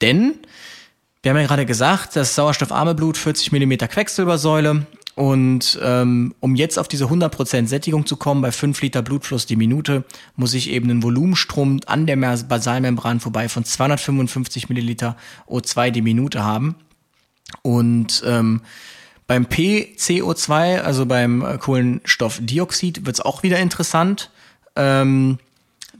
[0.00, 0.34] Denn
[1.22, 6.78] wir haben ja gerade gesagt, das sauerstoffarme Blut 40 Millimeter Quecksilbersäule und ähm, um jetzt
[6.78, 10.04] auf diese 100% Sättigung zu kommen, bei 5 Liter Blutfluss die Minute,
[10.36, 15.16] muss ich eben einen Volumenstrom an der Basalmembran vorbei von 255 Milliliter
[15.48, 16.76] O2 die Minute haben.
[17.62, 18.62] Und ähm,
[19.26, 24.30] beim PCO2, also beim äh, Kohlenstoffdioxid, wird es auch wieder interessant.
[24.76, 25.38] Ähm,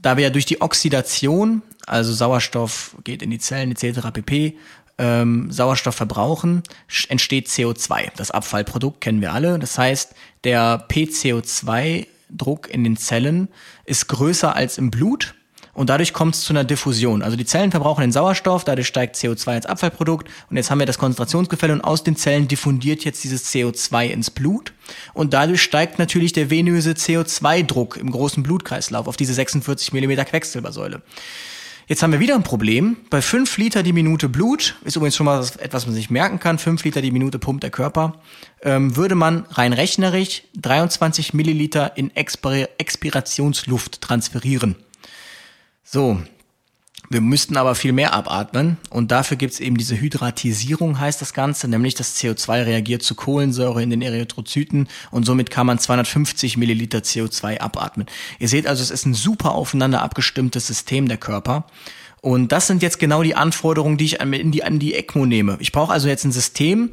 [0.01, 4.11] da wir ja durch die Oxidation, also Sauerstoff geht in die Zellen etc.
[4.13, 4.57] pp,
[5.01, 6.61] ähm, Sauerstoff verbrauchen,
[7.09, 8.11] entsteht CO2.
[8.15, 9.57] Das Abfallprodukt kennen wir alle.
[9.57, 13.49] Das heißt, der PCO2-Druck in den Zellen
[13.85, 15.33] ist größer als im Blut.
[15.73, 17.23] Und dadurch kommt es zu einer Diffusion.
[17.23, 20.85] Also die Zellen verbrauchen den Sauerstoff, dadurch steigt CO2 als Abfallprodukt und jetzt haben wir
[20.85, 24.73] das Konzentrationsgefälle und aus den Zellen diffundiert jetzt dieses CO2 ins Blut
[25.13, 31.01] und dadurch steigt natürlich der venöse CO2-Druck im großen Blutkreislauf auf diese 46 Millimeter Quecksilbersäule.
[31.87, 32.97] Jetzt haben wir wieder ein Problem.
[33.09, 36.39] Bei 5 Liter die Minute Blut, ist übrigens schon mal etwas, was man sich merken
[36.39, 38.21] kann, 5 Liter die Minute pumpt der Körper,
[38.61, 44.75] ähm, würde man rein rechnerisch 23 Milliliter in Expir Expirationsluft transferieren.
[45.83, 46.21] So,
[47.11, 51.67] wir müssten aber viel mehr abatmen und dafür gibt's eben diese Hydratisierung, heißt das Ganze,
[51.67, 56.99] nämlich das CO2 reagiert zu Kohlensäure in den Erythrozyten und somit kann man 250 Milliliter
[56.99, 58.07] CO2 abatmen.
[58.39, 61.65] Ihr seht also, es ist ein super aufeinander abgestimmtes System der Körper.
[62.21, 65.57] Und das sind jetzt genau die Anforderungen, die ich an die, an die ECMO nehme.
[65.59, 66.91] Ich brauche also jetzt ein System,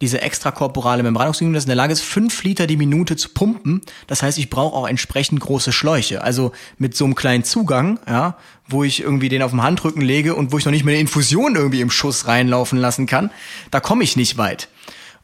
[0.00, 3.82] diese extrakorporale Membranoxygenierung, das in der Lage ist, fünf Liter die Minute zu pumpen.
[4.06, 6.22] Das heißt, ich brauche auch entsprechend große Schläuche.
[6.22, 8.36] Also mit so einem kleinen Zugang, ja,
[8.66, 11.00] wo ich irgendwie den auf dem Handrücken lege und wo ich noch nicht mehr eine
[11.00, 13.30] Infusion irgendwie im Schuss reinlaufen lassen kann,
[13.70, 14.68] da komme ich nicht weit.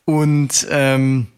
[0.05, 1.29] Und ähm,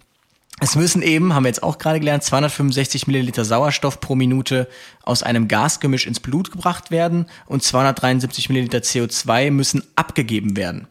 [0.61, 4.69] es müssen eben, haben wir jetzt auch gerade gelernt, 265 Milliliter Sauerstoff pro Minute
[5.05, 10.89] aus einem Gasgemisch ins Blut gebracht werden und 273 Milliliter CO2 müssen abgegeben werden.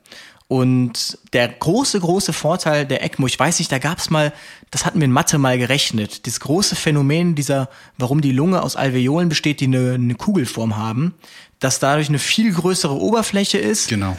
[0.50, 4.32] Und der große, große Vorteil der ECMO, ich weiß nicht, da gab es mal,
[4.72, 8.78] das hatten wir in Mathe mal gerechnet, das große Phänomen dieser, warum die Lunge aus
[8.78, 11.16] Alveolen besteht, die eine, eine Kugelform haben,
[11.60, 14.16] dass dadurch eine viel größere Oberfläche ist Genau.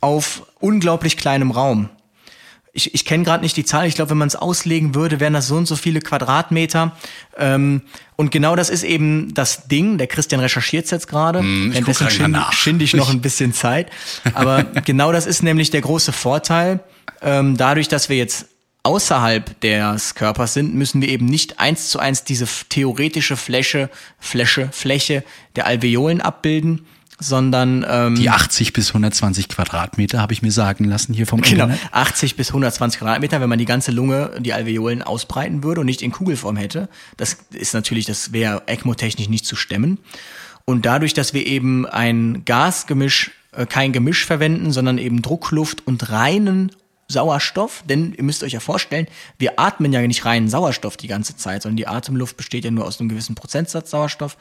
[0.00, 1.88] auf unglaublich kleinem Raum.
[2.72, 5.32] Ich, ich kenne gerade nicht die Zahl, ich glaube, wenn man es auslegen würde, wären
[5.32, 6.96] das so und so viele Quadratmeter.
[7.36, 7.82] Ähm,
[8.16, 9.98] und genau das ist eben das Ding.
[9.98, 11.40] Der Christian recherchiert jetzt gerade.
[11.40, 12.52] Ich guck Währenddessen schind, nach.
[12.52, 13.90] schind ich noch ein bisschen Zeit.
[14.34, 16.80] Aber genau das ist nämlich der große Vorteil.
[17.22, 18.46] Ähm, dadurch, dass wir jetzt
[18.82, 24.68] außerhalb des Körpers sind, müssen wir eben nicht eins zu eins diese theoretische Fläche, Fläche,
[24.72, 25.24] Fläche
[25.56, 26.86] der Alveolen abbilden,
[27.20, 31.64] sondern ähm, Die 80 bis 120 Quadratmeter habe ich mir sagen lassen hier vom Genau,
[31.64, 31.80] Internet.
[31.92, 36.02] 80 bis 120 Quadratmeter, wenn man die ganze Lunge, die Alveolen ausbreiten würde und nicht
[36.02, 36.88] in Kugelform hätte.
[37.16, 39.98] Das ist natürlich, das wäre ECMO-technisch nicht zu stemmen.
[40.64, 46.10] Und dadurch, dass wir eben ein Gasgemisch, äh, kein Gemisch verwenden, sondern eben Druckluft und
[46.10, 46.72] reinen
[47.10, 51.36] Sauerstoff, denn ihr müsst euch ja vorstellen, wir atmen ja nicht reinen Sauerstoff die ganze
[51.36, 54.36] Zeit, sondern die Atemluft besteht ja nur aus einem gewissen Prozentsatz Sauerstoff.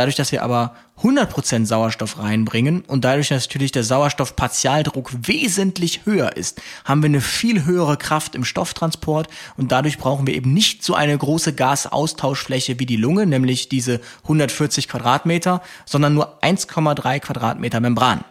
[0.00, 6.38] Dadurch, dass wir aber 100% Sauerstoff reinbringen und dadurch dass natürlich der Sauerstoffpartialdruck wesentlich höher
[6.38, 10.82] ist, haben wir eine viel höhere Kraft im Stofftransport und dadurch brauchen wir eben nicht
[10.82, 17.80] so eine große Gasaustauschfläche wie die Lunge, nämlich diese 140 Quadratmeter, sondern nur 1,3 Quadratmeter
[17.80, 18.24] Membran.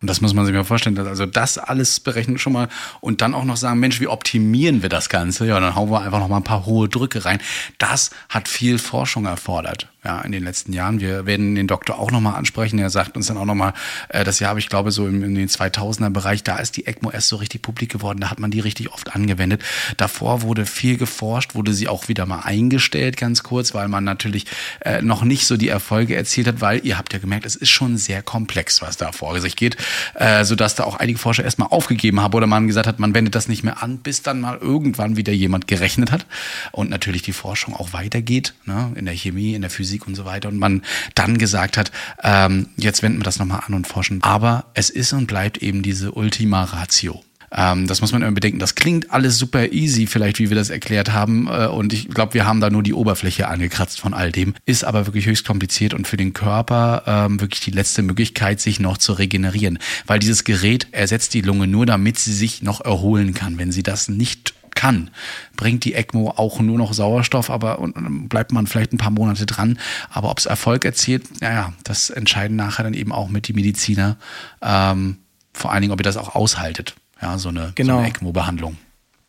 [0.00, 0.98] Und das muss man sich mal vorstellen.
[0.98, 2.68] Also das alles berechnen schon mal
[3.02, 5.46] und dann auch noch sagen, Mensch, wie optimieren wir das Ganze?
[5.46, 7.38] Ja, dann hauen wir einfach noch mal ein paar hohe Drücke rein.
[7.76, 9.88] Das hat viel Forschung erfordert.
[10.02, 11.00] Ja, in den letzten Jahren.
[11.00, 12.78] Wir werden den Doktor auch nochmal ansprechen.
[12.78, 13.74] Er sagt uns dann auch nochmal,
[14.08, 16.86] äh, das Jahr habe ich glaube so im, in den 2000er Bereich, da ist die
[16.86, 18.18] ECMO erst so richtig publik geworden.
[18.18, 19.62] Da hat man die richtig oft angewendet.
[19.98, 24.46] Davor wurde viel geforscht, wurde sie auch wieder mal eingestellt, ganz kurz, weil man natürlich
[24.80, 27.68] äh, noch nicht so die Erfolge erzielt hat, weil ihr habt ja gemerkt, es ist
[27.68, 29.76] schon sehr komplex, was da vor sich geht,
[30.14, 33.34] äh, sodass da auch einige Forscher erstmal aufgegeben haben oder man gesagt hat, man wendet
[33.34, 36.24] das nicht mehr an, bis dann mal irgendwann wieder jemand gerechnet hat
[36.72, 40.24] und natürlich die Forschung auch weitergeht, ne, in der Chemie, in der Physik und so
[40.24, 40.82] weiter und man
[41.14, 41.90] dann gesagt hat,
[42.22, 44.22] ähm, jetzt wenden wir das nochmal an und forschen.
[44.22, 47.22] Aber es ist und bleibt eben diese Ultima Ratio.
[47.52, 48.58] Ähm, das muss man immer bedenken.
[48.58, 51.48] Das klingt alles super easy, vielleicht wie wir das erklärt haben.
[51.48, 54.54] Äh, und ich glaube, wir haben da nur die Oberfläche angekratzt von all dem.
[54.66, 58.78] Ist aber wirklich höchst kompliziert und für den Körper ähm, wirklich die letzte Möglichkeit, sich
[58.78, 59.78] noch zu regenerieren.
[60.06, 63.58] Weil dieses Gerät ersetzt die Lunge nur, damit sie sich noch erholen kann.
[63.58, 65.10] Wenn sie das nicht kann,
[65.56, 69.44] bringt die ECMO auch nur noch Sauerstoff, aber und, bleibt man vielleicht ein paar Monate
[69.44, 69.78] dran.
[70.10, 74.16] Aber ob es Erfolg erzielt, naja, das entscheiden nachher dann eben auch mit die Mediziner.
[74.62, 75.18] Ähm,
[75.52, 76.94] vor allen Dingen, ob ihr das auch aushaltet.
[77.20, 77.96] Ja, so eine, Genau.
[77.96, 78.78] so eine ECMO-Behandlung.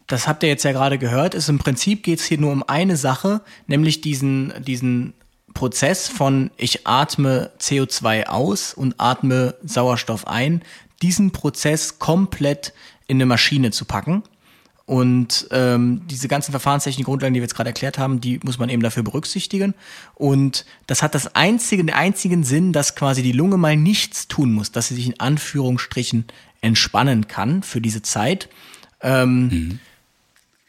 [0.08, 1.36] Das habt ihr jetzt ja gerade gehört.
[1.36, 5.14] Ist im Prinzip geht es hier nur um eine Sache, nämlich diesen, diesen
[5.54, 10.62] Prozess von ich atme CO2 aus und atme Sauerstoff ein,
[11.02, 12.72] diesen Prozess komplett
[13.08, 14.24] in eine Maschine zu packen.
[14.92, 18.68] Und ähm, diese ganzen verfahrenstechnischen Grundlagen, die wir jetzt gerade erklärt haben, die muss man
[18.68, 19.74] eben dafür berücksichtigen.
[20.16, 24.52] Und das hat das einzige, den einzigen Sinn, dass quasi die Lunge mal nichts tun
[24.52, 26.26] muss, dass sie sich in Anführungsstrichen
[26.60, 28.50] entspannen kann für diese Zeit.
[29.00, 29.80] Ähm,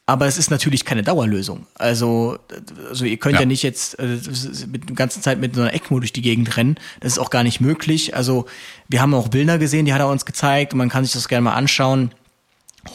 [0.06, 1.66] Aber es ist natürlich keine Dauerlösung.
[1.74, 2.38] Also,
[2.88, 3.46] also ihr könnt ja, Ja.
[3.46, 4.18] nicht jetzt äh,
[4.68, 6.76] mit der ganzen Zeit mit so einer ECMO durch die Gegend rennen.
[7.00, 8.14] Das ist auch gar nicht möglich.
[8.14, 8.46] Also
[8.88, 11.26] wir haben auch Bilder gesehen, die hat er uns gezeigt und man kann sich das
[11.26, 12.12] gerne mal anschauen.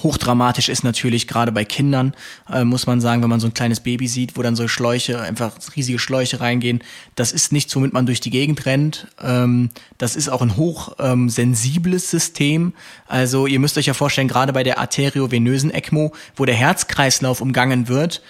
[0.04, 2.13] Hochdramatisch ist natürlich gerade bei Kindern,
[2.52, 5.21] äh, muss man sagen, wenn man so ein kleines Baby sieht, wo dann so Schläuche,
[5.21, 6.84] einfach riesige Schläuche reingehen.
[7.15, 9.08] Das ist nichts, womit man durch die Gegend rennt.
[9.21, 12.73] Ähm, das ist auch ein hochsensibles ähm, System.
[13.08, 17.88] Also ihr müsst euch ja vorstellen, gerade bei der arteriovenösen ECMO, wo der Herzkreislauf umgangen
[17.88, 18.21] wird,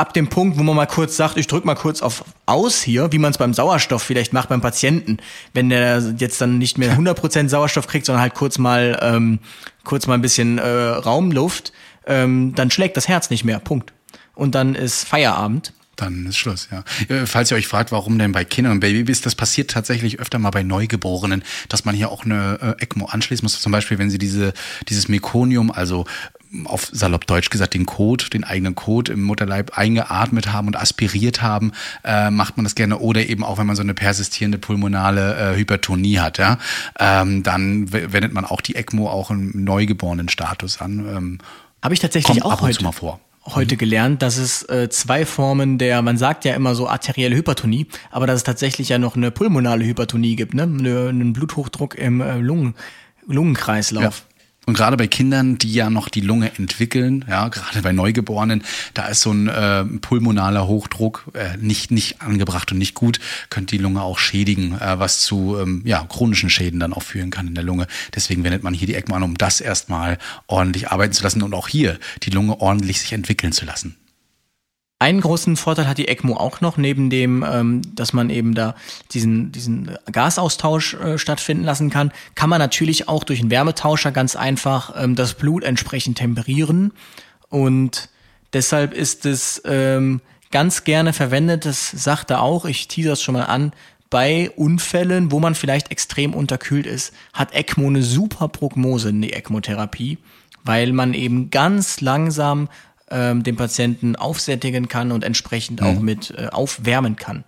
[0.00, 3.12] ab dem Punkt, wo man mal kurz sagt, ich drück mal kurz auf aus hier,
[3.12, 5.18] wie man es beim Sauerstoff vielleicht macht beim Patienten,
[5.52, 9.40] wenn der jetzt dann nicht mehr 100% Sauerstoff kriegt, sondern halt kurz mal ähm,
[9.84, 11.72] kurz mal ein bisschen äh, Raumluft,
[12.06, 13.58] ähm, dann schlägt das Herz nicht mehr.
[13.60, 13.92] Punkt.
[14.34, 15.74] Und dann ist Feierabend.
[15.96, 16.82] Dann ist Schluss, ja.
[17.14, 20.38] Äh, Falls ihr euch fragt, warum denn bei Kindern und Babys, das passiert tatsächlich öfter
[20.38, 23.60] mal bei Neugeborenen, dass man hier auch eine äh, ECMO anschließen muss.
[23.60, 24.54] Zum Beispiel, wenn sie diese,
[24.88, 26.06] dieses Mekonium, also
[26.64, 31.42] auf salopp Deutsch gesagt, den Code, den eigenen Code im Mutterleib eingeatmet haben und aspiriert
[31.42, 31.72] haben,
[32.04, 32.98] äh, macht man das gerne.
[32.98, 36.58] Oder eben auch, wenn man so eine persistierende pulmonale äh, Hypertonie hat, ja,
[36.98, 40.98] ähm, dann wendet man auch die ECMO auch im neugeborenen Status an.
[40.98, 41.38] Ähm,
[41.82, 43.20] Habe ich tatsächlich auch ab und heute, zu mal vor.
[43.46, 47.86] heute gelernt, dass es äh, zwei Formen der, man sagt ja immer so arterielle Hypertonie,
[48.10, 50.64] aber dass es tatsächlich ja noch eine pulmonale Hypertonie gibt, ne?
[50.64, 52.74] Eine, einen Bluthochdruck im äh, Lungen,
[53.26, 54.24] Lungenkreislauf.
[54.66, 58.62] Und gerade bei Kindern, die ja noch die Lunge entwickeln, ja, gerade bei Neugeborenen,
[58.94, 63.76] da ist so ein äh, pulmonaler Hochdruck äh, nicht nicht angebracht und nicht gut, könnte
[63.76, 67.48] die Lunge auch schädigen, äh, was zu ähm, ja chronischen Schäden dann auch führen kann
[67.48, 67.86] in der Lunge.
[68.14, 71.54] Deswegen wendet man hier die ECMO an, um das erstmal ordentlich arbeiten zu lassen und
[71.54, 73.96] auch hier die Lunge ordentlich sich entwickeln zu lassen.
[75.02, 78.74] Einen großen Vorteil hat die ECMO auch noch, neben dem, ähm, dass man eben da
[79.12, 84.36] diesen, diesen Gasaustausch äh, stattfinden lassen kann, kann man natürlich auch durch einen Wärmetauscher ganz
[84.36, 86.92] einfach ähm, das Blut entsprechend temperieren.
[87.48, 88.10] Und
[88.52, 93.32] deshalb ist es ähm, ganz gerne verwendet, das sagt er auch, ich tease das schon
[93.32, 93.72] mal an,
[94.10, 99.32] bei Unfällen, wo man vielleicht extrem unterkühlt ist, hat ECMO eine super Prognose in die
[99.32, 100.18] ECMO-Therapie,
[100.62, 102.68] weil man eben ganz langsam
[103.10, 105.86] ähm, den Patienten aufsättigen kann und entsprechend mhm.
[105.86, 107.44] auch mit äh, aufwärmen kann.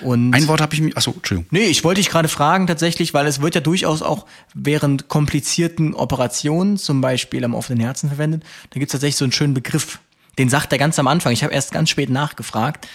[0.00, 0.96] Und Ein Wort habe ich mir.
[0.96, 1.46] Achso, Entschuldigung.
[1.50, 5.94] Nee, ich wollte dich gerade fragen tatsächlich, weil es wird ja durchaus auch während komplizierten
[5.94, 10.00] Operationen, zum Beispiel am offenen Herzen verwendet, da gibt es tatsächlich so einen schönen Begriff.
[10.38, 11.32] Den sagt er ganz am Anfang.
[11.32, 12.88] Ich habe erst ganz spät nachgefragt.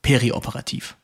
[0.00, 0.96] Perioperativ.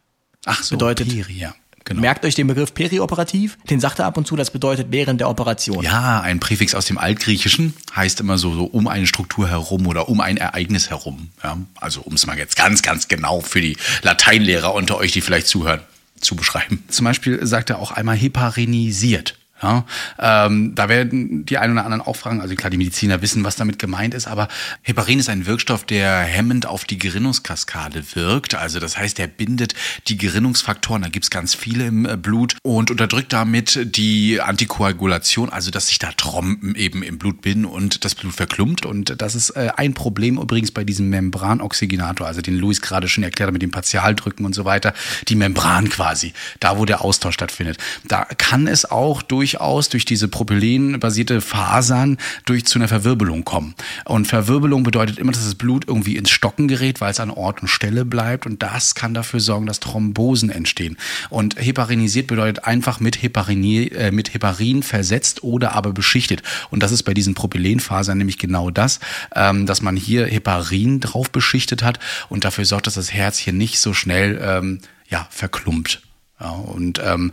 [0.46, 1.54] Ach so, bedeutet, Peri, ja.
[1.84, 2.00] Genau.
[2.00, 5.28] Merkt euch den Begriff perioperativ, den sagt er ab und zu, das bedeutet während der
[5.28, 5.84] Operation.
[5.84, 10.08] Ja, ein Präfix aus dem Altgriechischen heißt immer so, so um eine Struktur herum oder
[10.08, 11.28] um ein Ereignis herum.
[11.42, 15.20] Ja, also um es mal jetzt ganz, ganz genau für die Lateinlehrer unter euch, die
[15.20, 15.80] vielleicht zuhören,
[16.20, 16.82] zu beschreiben.
[16.88, 19.36] Zum Beispiel sagt er auch einmal heparinisiert.
[19.62, 19.86] Ja,
[20.18, 23.54] ähm, da werden die einen oder anderen auch fragen, also klar, die Mediziner wissen, was
[23.56, 24.48] damit gemeint ist, aber
[24.82, 28.56] Heparin ist ein Wirkstoff, der hemmend auf die Gerinnungskaskade wirkt.
[28.56, 29.74] Also das heißt, er bindet
[30.08, 35.70] die Gerinnungsfaktoren, da gibt's ganz viele im äh, Blut und unterdrückt damit die Antikoagulation, also
[35.70, 38.84] dass sich da Trompen eben im Blut binden und das Blut verklumpt.
[38.84, 43.24] Und das ist äh, ein Problem übrigens bei diesem Membranoxygenator, also den Luis gerade schon
[43.24, 44.94] erklärt hat mit dem Partialdrücken und so weiter,
[45.28, 47.78] die Membran quasi, da wo der Austausch stattfindet.
[48.04, 53.74] Da kann es auch durch durchaus durch diese propylenbasierte Fasern durch zu einer Verwirbelung kommen.
[54.04, 57.62] Und Verwirbelung bedeutet immer, dass das Blut irgendwie ins Stocken gerät, weil es an Ort
[57.62, 58.46] und Stelle bleibt.
[58.46, 60.96] Und das kann dafür sorgen, dass Thrombosen entstehen.
[61.30, 63.62] Und heparinisiert bedeutet einfach mit, Heparin,
[63.92, 66.42] äh, mit Heparin versetzt oder aber beschichtet.
[66.70, 68.98] Und das ist bei diesen Propylenfasern nämlich genau das,
[69.36, 73.52] ähm, dass man hier Heparin drauf beschichtet hat und dafür sorgt, dass das Herz hier
[73.52, 76.02] nicht so schnell ähm, ja, verklumpt.
[76.40, 77.30] Ja, und ähm,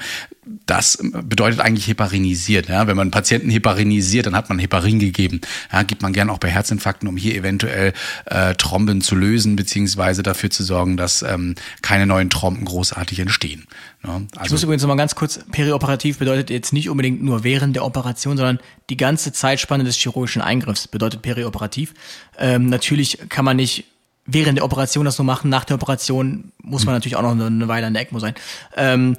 [0.66, 2.70] das bedeutet eigentlich heparinisiert.
[2.70, 2.86] Ja?
[2.88, 5.42] Wenn man einen Patienten heparinisiert, dann hat man Heparin gegeben.
[5.72, 7.94] Ja, gibt man gern auch bei Herzinfarkten, um hier eventuell
[8.26, 13.66] äh, Tromben zu lösen, beziehungsweise dafür zu sorgen, dass ähm, keine neuen Tromben großartig entstehen.
[14.04, 17.44] Ja, also ich muss übrigens noch mal ganz kurz, perioperativ bedeutet jetzt nicht unbedingt nur
[17.44, 18.60] während der Operation, sondern
[18.90, 21.94] die ganze Zeitspanne des chirurgischen Eingriffs bedeutet perioperativ.
[22.38, 23.86] Ähm, natürlich kann man nicht
[24.26, 25.50] während der Operation das so machen.
[25.50, 26.98] Nach der Operation muss man mhm.
[26.98, 28.36] natürlich auch noch eine Weile an der ECMO sein.
[28.76, 29.18] Ähm,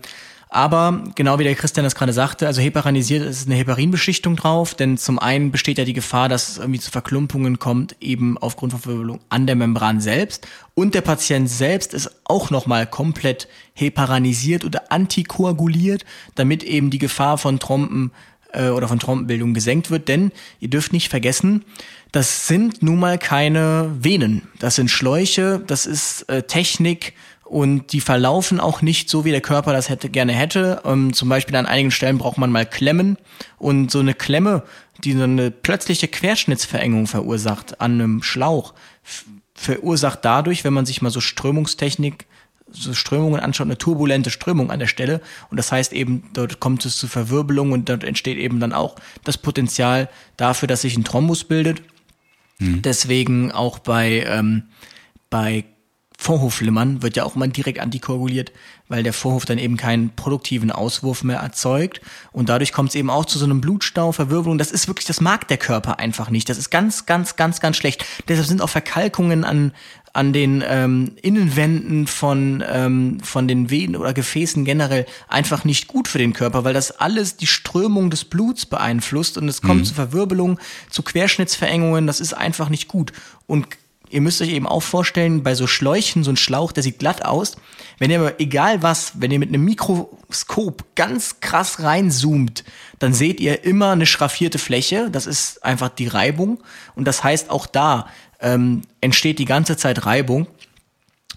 [0.54, 4.98] aber genau wie der Christian das gerade sagte, also heparinisiert ist eine Heparinbeschichtung drauf, denn
[4.98, 8.82] zum einen besteht ja die Gefahr, dass es irgendwie zu Verklumpungen kommt, eben aufgrund von
[8.82, 10.46] Verwirbelung an der Membran selbst.
[10.74, 17.38] Und der Patient selbst ist auch nochmal komplett heparinisiert oder antikoaguliert, damit eben die Gefahr
[17.38, 18.12] von Trompen
[18.52, 20.08] äh, oder von Trompenbildung gesenkt wird.
[20.08, 21.64] Denn ihr dürft nicht vergessen,
[22.12, 24.48] das sind nun mal keine Venen.
[24.58, 29.40] Das sind Schläuche, das ist äh, Technik und die verlaufen auch nicht so, wie der
[29.40, 30.82] Körper das hätte, gerne hätte.
[30.84, 33.16] Ähm, zum Beispiel an einigen Stellen braucht man mal Klemmen
[33.58, 34.62] und so eine Klemme,
[35.04, 38.74] die so eine plötzliche Querschnittsverengung verursacht an einem Schlauch,
[39.54, 42.26] verursacht dadurch, wenn man sich mal so Strömungstechnik
[42.74, 45.20] so Strömungen anschaut, eine turbulente Strömung an der Stelle.
[45.50, 48.96] Und das heißt eben, dort kommt es zu Verwirbelung und dort entsteht eben dann auch
[49.24, 51.82] das Potenzial dafür, dass sich ein Thrombus bildet.
[52.62, 52.82] Mhm.
[52.82, 54.64] Deswegen auch bei, ähm,
[55.30, 55.64] bei
[56.22, 58.52] Vorhofflimmern wird ja auch immer direkt antikoaguliert,
[58.88, 62.00] weil der Vorhof dann eben keinen produktiven Auswurf mehr erzeugt.
[62.30, 64.56] Und dadurch kommt es eben auch zu so einem Blutstau, Verwirbelung.
[64.56, 66.48] Das ist wirklich, das mag der Körper einfach nicht.
[66.48, 68.04] Das ist ganz, ganz, ganz, ganz schlecht.
[68.28, 69.72] Deshalb sind auch Verkalkungen an,
[70.12, 76.06] an den ähm, Innenwänden von, ähm, von den Venen oder Gefäßen generell einfach nicht gut
[76.06, 79.84] für den Körper, weil das alles die Strömung des Bluts beeinflusst und es kommt mhm.
[79.84, 80.58] zu Verwirbelung,
[80.90, 83.12] zu Querschnittsverengungen, das ist einfach nicht gut.
[83.46, 83.66] Und
[84.12, 87.24] ihr müsst euch eben auch vorstellen, bei so Schläuchen, so ein Schlauch, der sieht glatt
[87.24, 87.56] aus.
[87.98, 92.64] Wenn ihr aber, egal was, wenn ihr mit einem Mikroskop ganz krass reinzoomt,
[92.98, 95.08] dann seht ihr immer eine schraffierte Fläche.
[95.10, 96.62] Das ist einfach die Reibung.
[96.94, 98.06] Und das heißt, auch da
[98.42, 100.46] ähm, entsteht die ganze Zeit Reibung.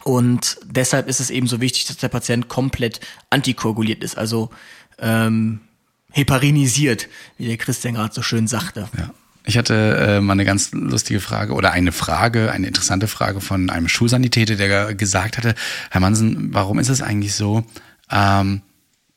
[0.03, 4.51] Und deshalb ist es eben so wichtig, dass der Patient komplett antikoaguliert ist, also
[4.99, 5.61] ähm,
[6.11, 8.87] heparinisiert, wie der Christian gerade so schön sagte.
[8.97, 9.11] Ja.
[9.47, 13.69] Ich hatte äh, mal eine ganz lustige Frage oder eine Frage, eine interessante Frage von
[13.69, 15.53] einem Schulsanitäter, der gesagt hatte,
[15.91, 17.63] Herr Mansen, warum ist es eigentlich so,
[18.11, 18.61] ähm,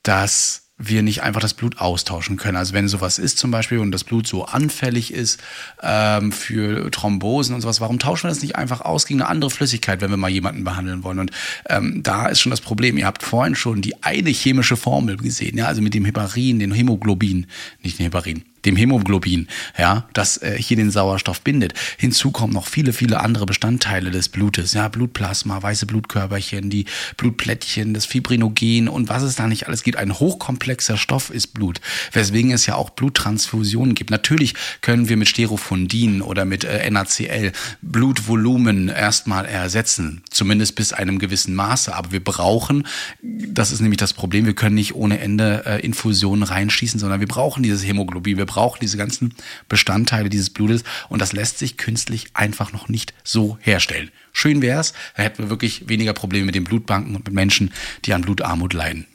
[0.03, 2.57] dass wir nicht einfach das Blut austauschen können.
[2.57, 5.41] Also wenn sowas ist zum Beispiel und das Blut so anfällig ist
[5.83, 9.51] ähm, für Thrombosen und sowas, warum tauschen wir das nicht einfach aus gegen eine andere
[9.51, 11.19] Flüssigkeit, wenn wir mal jemanden behandeln wollen?
[11.19, 11.33] Und
[11.69, 12.97] ähm, da ist schon das Problem.
[12.97, 16.73] Ihr habt vorhin schon die eine chemische Formel gesehen, ja, also mit dem Heparin, den
[16.73, 17.47] Hämoglobin,
[17.83, 19.49] nicht den Heparin, dem Hämoglobin,
[19.79, 21.75] ja, das äh, hier den Sauerstoff bindet.
[21.97, 26.87] Hinzu kommen noch viele, viele andere Bestandteile des Blutes, ja, Blutplasma, weiße Blutkörperchen, die
[27.17, 29.99] Blutplättchen, das Fibrinogen und was es da nicht alles gibt.
[29.99, 31.81] Ein hochkomplexer Stoff ist Blut,
[32.13, 34.11] weswegen es ja auch Bluttransfusionen gibt.
[34.11, 37.53] Natürlich können wir mit Sterophondin oder mit äh, NaCl
[37.83, 42.87] Blutvolumen erstmal ersetzen, zumindest bis einem gewissen Maße, aber wir brauchen,
[43.23, 47.29] das ist nämlich das Problem, wir können nicht ohne Ende äh, Infusionen reinschießen, sondern wir
[47.29, 49.37] brauchen dieses Hämoglobin, wir braucht diese ganzen
[49.69, 54.11] Bestandteile dieses Blutes und das lässt sich künstlich einfach noch nicht so herstellen.
[54.33, 57.73] Schön wär's, da hätten wir wirklich weniger Probleme mit den Blutbanken und mit Menschen,
[58.05, 59.07] die an Blutarmut leiden.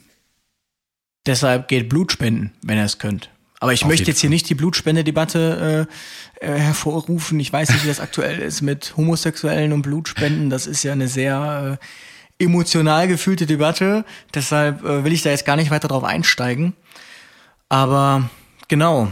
[1.26, 3.30] Deshalb geht Blutspenden, wenn ihr es könnt.
[3.60, 5.88] Aber ich Auf möchte jetzt hier nicht die Blutspende-Debatte
[6.40, 7.40] äh, äh, hervorrufen.
[7.40, 10.50] Ich weiß nicht, wie das aktuell ist mit Homosexuellen und Blutspenden.
[10.50, 11.78] Das ist ja eine sehr
[12.38, 14.04] äh, emotional gefühlte Debatte.
[14.34, 16.74] Deshalb äh, will ich da jetzt gar nicht weiter drauf einsteigen.
[17.70, 18.28] Aber
[18.68, 19.10] genau,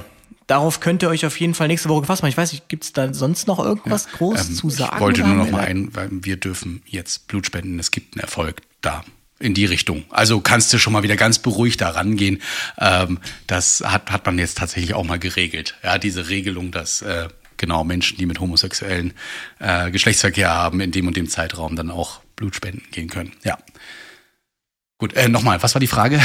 [0.53, 2.31] darauf könnt ihr euch auf jeden Fall nächste Woche gefasst machen.
[2.31, 4.97] Ich weiß nicht, gibt es da sonst noch irgendwas groß Ähm, zu sagen?
[4.97, 7.79] Ich wollte nur noch mal ein, weil wir dürfen jetzt Blut spenden.
[7.79, 9.03] Es gibt einen Erfolg da
[9.39, 10.05] in die Richtung.
[10.11, 12.43] Also kannst du schon mal wieder ganz beruhigt da rangehen.
[12.79, 15.75] Ähm, das hat, hat man jetzt tatsächlich auch mal geregelt.
[15.83, 19.15] Ja, diese Regelung, dass äh, genau Menschen, die mit homosexuellen
[19.59, 23.33] äh, Geschlechtsverkehr haben, in dem und dem Zeitraum dann auch Blut spenden gehen können.
[23.43, 23.57] Ja.
[24.99, 26.21] Gut, äh, nochmal, was war die Frage?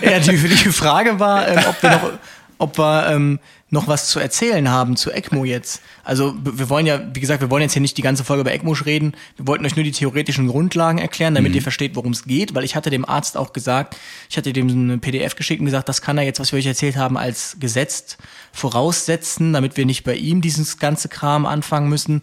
[0.00, 2.12] Ja, die, die Frage war, ähm, ob wir noch,
[2.58, 3.38] ob wir ähm,
[3.70, 5.82] noch was zu erzählen haben zu ECMO jetzt.
[6.02, 8.52] Also wir wollen ja, wie gesagt, wir wollen jetzt hier nicht die ganze Folge über
[8.52, 9.12] ECMO reden.
[9.36, 12.54] Wir wollten euch nur die theoretischen Grundlagen erklären, damit ihr versteht, worum es geht.
[12.54, 13.96] Weil ich hatte dem Arzt auch gesagt,
[14.30, 16.66] ich hatte dem eine PDF geschickt und gesagt, das kann er jetzt, was wir euch
[16.66, 18.18] erzählt haben, als gesetzt
[18.52, 22.22] voraussetzen, damit wir nicht bei ihm dieses ganze Kram anfangen müssen.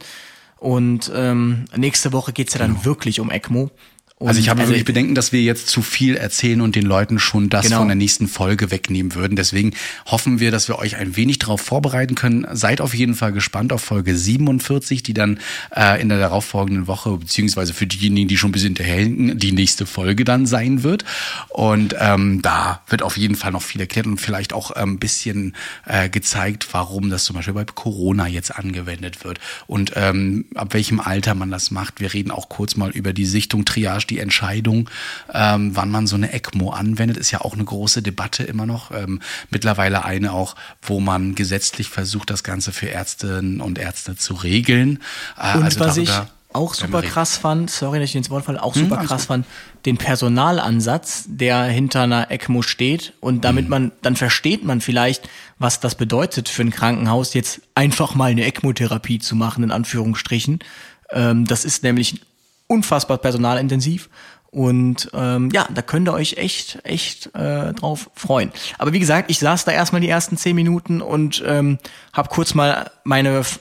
[0.58, 3.70] Und ähm, nächste Woche geht's ja dann wirklich um ECMO.
[4.18, 7.20] Und, Also ich habe wirklich Bedenken, dass wir jetzt zu viel erzählen und den Leuten
[7.20, 7.80] schon das Genau.
[7.80, 9.36] von der nächsten Folge wegnehmen würden.
[9.36, 9.74] Deswegen
[10.06, 12.48] hoffen wir, dass wir euch ein wenig darauf vorbereiten können.
[12.54, 15.40] Seid auf jeden Fall gespannt auf Folge 47, die dann
[15.76, 19.86] äh, in der darauffolgenden Woche, beziehungsweise für diejenigen, die schon ein bisschen hinterherhinken, die nächste
[19.86, 21.04] Folge dann sein wird.
[21.50, 24.98] Und ähm, da wird auf jeden Fall noch viel erklärt und vielleicht auch ein ähm,
[24.98, 25.56] bisschen
[25.86, 31.00] äh, gezeigt, warum das zum Beispiel bei Corona jetzt angewendet wird und ähm, ab welchem
[31.00, 32.00] Alter man das macht.
[32.00, 34.90] Wir reden auch kurz mal über die Sichtung, Triage, die Entscheidung,
[35.34, 38.92] ähm, wann man so eine ECMO anwendet, ist ja auch eine große Debatte immer noch.
[38.92, 44.34] Ähm, mittlerweile eine auch, wo man gesetzlich versucht, das Ganze für Ärztinnen und Ärzte zu
[44.34, 45.00] regeln.
[45.38, 46.12] Äh, Und also was ich
[46.56, 49.28] auch super krass fand, sorry, dass ich ins Wort falle, auch super alles krass gut.
[49.28, 49.46] fand,
[49.86, 53.14] den Personalansatz, der hinter einer ECMO steht.
[53.20, 55.30] Und damit man, dann versteht man vielleicht,
[55.60, 60.60] was das bedeutet für ein Krankenhaus, jetzt einfach mal eine ECMO-Therapie zu machen, in Anführungsstrichen.
[61.12, 62.22] Ähm, das ist nämlich
[62.68, 64.10] unfassbar personalintensiv.
[64.52, 68.54] Und ähm, ja, da könnt ihr euch echt, echt äh, drauf freuen.
[68.78, 71.78] Aber wie gesagt, ich saß da erstmal die ersten zehn Minuten und ähm,
[72.14, 73.60] habe kurz mal meine F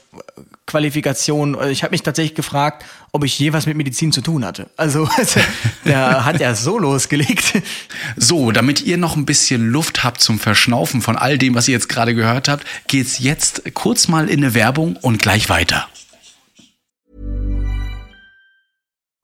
[0.67, 4.45] Qualifikation, äh, ich habe mich tatsächlich gefragt, ob ich je was mit Medizin zu tun
[4.45, 4.67] hatte.
[4.77, 5.09] Also
[5.85, 7.61] der hat ja so losgelegt.
[8.15, 11.73] So, damit ihr noch ein bisschen Luft habt zum Verschnaufen von all dem, was ihr
[11.73, 15.87] jetzt gerade gehört habt, geht's jetzt kurz mal in eine Werbung und gleich weiter.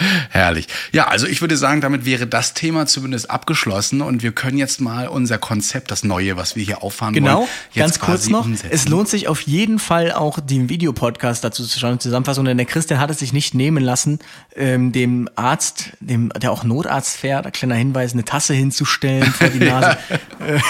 [0.30, 0.66] Herrlich.
[0.92, 4.80] Ja, also ich würde sagen, damit wäre das Thema zumindest abgeschlossen und wir können jetzt
[4.80, 8.44] mal unser Konzept, das neue, was wir hier auffahren Genau, wollen, jetzt ganz kurz noch.
[8.44, 8.70] umsetzen.
[8.72, 12.66] Es lohnt sich auf jeden Fall auch den Videopodcast dazu zu schauen, Zusammenfassung, denn der
[12.66, 14.18] Christian hat es sich nicht nehmen lassen,
[14.56, 19.58] ähm, dem Arzt, dem, der auch Notarzt fährt, kleiner Hinweis, eine Tasse hinzustellen vor die
[19.64, 19.98] Nase.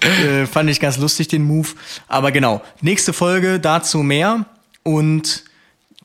[0.00, 1.68] äh, fand ich ganz lustig, den Move.
[2.08, 4.46] Aber genau, nächste Folge dazu mehr.
[4.82, 5.44] Und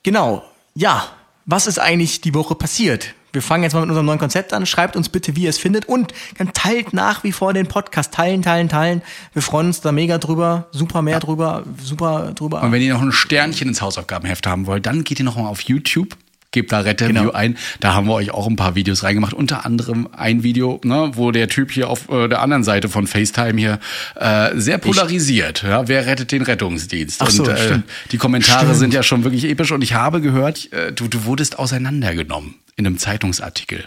[0.04, 0.44] genau,
[0.76, 1.08] ja,
[1.52, 3.14] was ist eigentlich die Woche passiert?
[3.34, 4.66] wir fangen jetzt mal mit unserem neuen Konzept an.
[4.66, 8.14] Schreibt uns bitte, wie ihr es findet und dann teilt nach wie vor den Podcast.
[8.14, 9.02] Teilen, teilen, teilen.
[9.34, 12.62] Wir freuen uns da mega drüber, super mehr drüber, super drüber.
[12.62, 15.48] Und wenn ihr noch ein Sternchen ins Hausaufgabenheft haben wollt, dann geht ihr noch mal
[15.48, 16.18] auf YouTube.
[16.52, 17.32] Gebt da Retterview Genau.
[17.32, 17.58] ein.
[17.80, 19.34] Da haben wir euch auch ein paar Videos reingemacht.
[19.34, 23.08] Unter anderem ein Video, ne, wo der Typ hier auf äh, der anderen Seite von
[23.08, 23.80] FaceTime hier
[24.16, 25.64] äh, sehr polarisiert.
[25.64, 27.22] Ja, wer rettet den Rettungsdienst?
[27.22, 27.84] Ach so, und äh, stimmt.
[28.12, 28.78] die Kommentare Stimmt.
[28.80, 29.72] sind ja schon wirklich episch.
[29.72, 33.86] Und ich habe gehört, äh, du, du wurdest auseinandergenommen in einem Zeitungsartikel.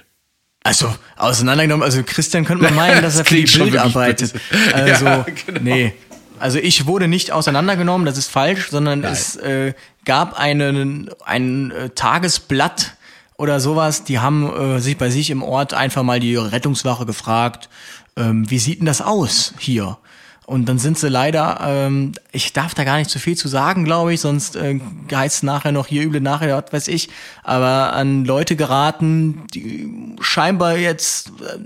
[0.62, 4.33] Also, auseinandergenommen, also Christian könnte man meinen, dass Das er für die Bild arbeitet.
[4.73, 5.61] Also, Ja, genau.
[5.61, 5.93] nee.
[6.39, 9.74] Also ich wurde nicht auseinandergenommen, das ist falsch, sondern es äh,
[10.05, 12.97] gab einen, ein äh, Tagesblatt
[13.37, 17.68] oder sowas, die haben äh, sich bei sich im Ort einfach mal die Rettungswache gefragt,
[18.16, 19.99] ähm, wie sieht denn das aus hier?
[20.47, 23.85] Und dann sind sie leider, ähm, ich darf da gar nicht zu viel zu sagen,
[23.85, 24.78] glaube ich, sonst äh,
[25.11, 27.09] heißt es nachher noch hier üble nachher, was weiß ich,
[27.43, 31.59] aber an Leute geraten, die scheinbar jetzt äh,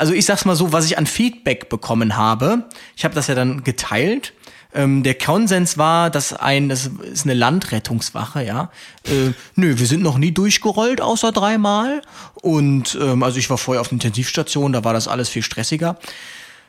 [0.00, 2.64] also ich sag's mal so, was ich an Feedback bekommen habe,
[2.96, 4.32] ich habe das ja dann geteilt.
[4.72, 8.70] Ähm, der Konsens war, dass ein, das ist eine Landrettungswache, ja.
[9.04, 12.00] Äh, nö, wir sind noch nie durchgerollt, außer dreimal.
[12.40, 15.98] Und ähm, also ich war vorher auf der Intensivstation, da war das alles viel stressiger.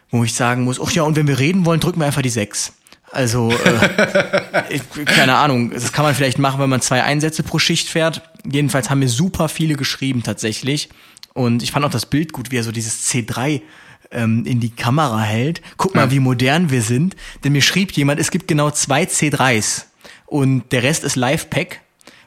[0.10, 2.30] Wo ich sagen muss, ach ja, und wenn wir reden wollen, drücken wir einfach die
[2.30, 2.74] sechs.
[3.12, 7.60] Also, äh, ich, keine Ahnung, das kann man vielleicht machen, wenn man zwei Einsätze pro
[7.60, 8.24] Schicht fährt.
[8.52, 10.90] Jedenfalls haben mir super viele geschrieben tatsächlich.
[11.34, 13.62] Und ich fand auch das Bild gut, wie er so dieses C3
[14.12, 15.62] ähm, in die Kamera hält.
[15.78, 17.16] Guck mal, wie modern wir sind.
[17.44, 19.86] Denn mir schrieb jemand, es gibt genau zwei C3s
[20.26, 21.80] und der Rest ist Live-Pack.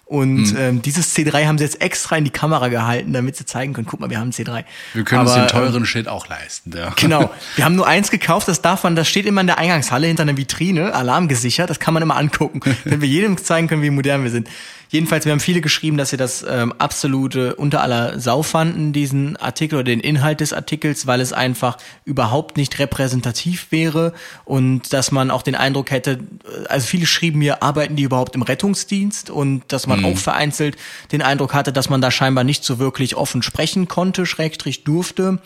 [0.06, 0.56] Und Mhm.
[0.58, 3.86] ähm, dieses C3 haben sie jetzt extra in die Kamera gehalten, damit sie zeigen können,
[3.86, 4.64] guck mal, wir haben ein C3.
[4.92, 6.72] Wir können uns Aber, den ähm, teuren Shit auch leisten.
[6.76, 6.90] Ja.
[6.96, 7.30] Genau.
[7.56, 10.22] Wir haben nur eins gekauft, das darf man, das steht immer in der Eingangshalle hinter
[10.24, 14.22] einer Vitrine, alarmgesichert, das kann man immer angucken, wenn wir jedem zeigen können, wie modern
[14.24, 14.46] wir sind.
[14.94, 19.36] Jedenfalls, wir haben viele geschrieben, dass sie das ähm, absolute unter aller Sau fanden, diesen
[19.36, 24.12] Artikel oder den Inhalt des Artikels, weil es einfach überhaupt nicht repräsentativ wäre
[24.44, 28.36] und dass man auch den Eindruck hätte, äh, also viele schrieben mir, arbeiten die überhaupt
[28.36, 30.76] im Rettungsdienst und dass man auch vereinzelt
[31.10, 35.40] den Eindruck hatte, dass man da scheinbar nicht so wirklich offen sprechen konnte, schrägstrich durfte.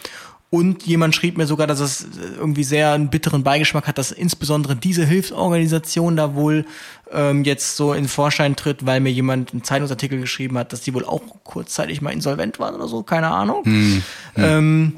[0.51, 2.07] Und jemand schrieb mir sogar, dass es
[2.39, 6.65] irgendwie sehr einen bitteren Beigeschmack hat, dass insbesondere diese Hilfsorganisation da wohl
[7.13, 10.95] ähm, jetzt so in Vorschein tritt, weil mir jemand einen Zeitungsartikel geschrieben hat, dass die
[10.95, 13.63] wohl auch kurzzeitig mal insolvent waren oder so, keine Ahnung.
[14.37, 14.97] Ähm,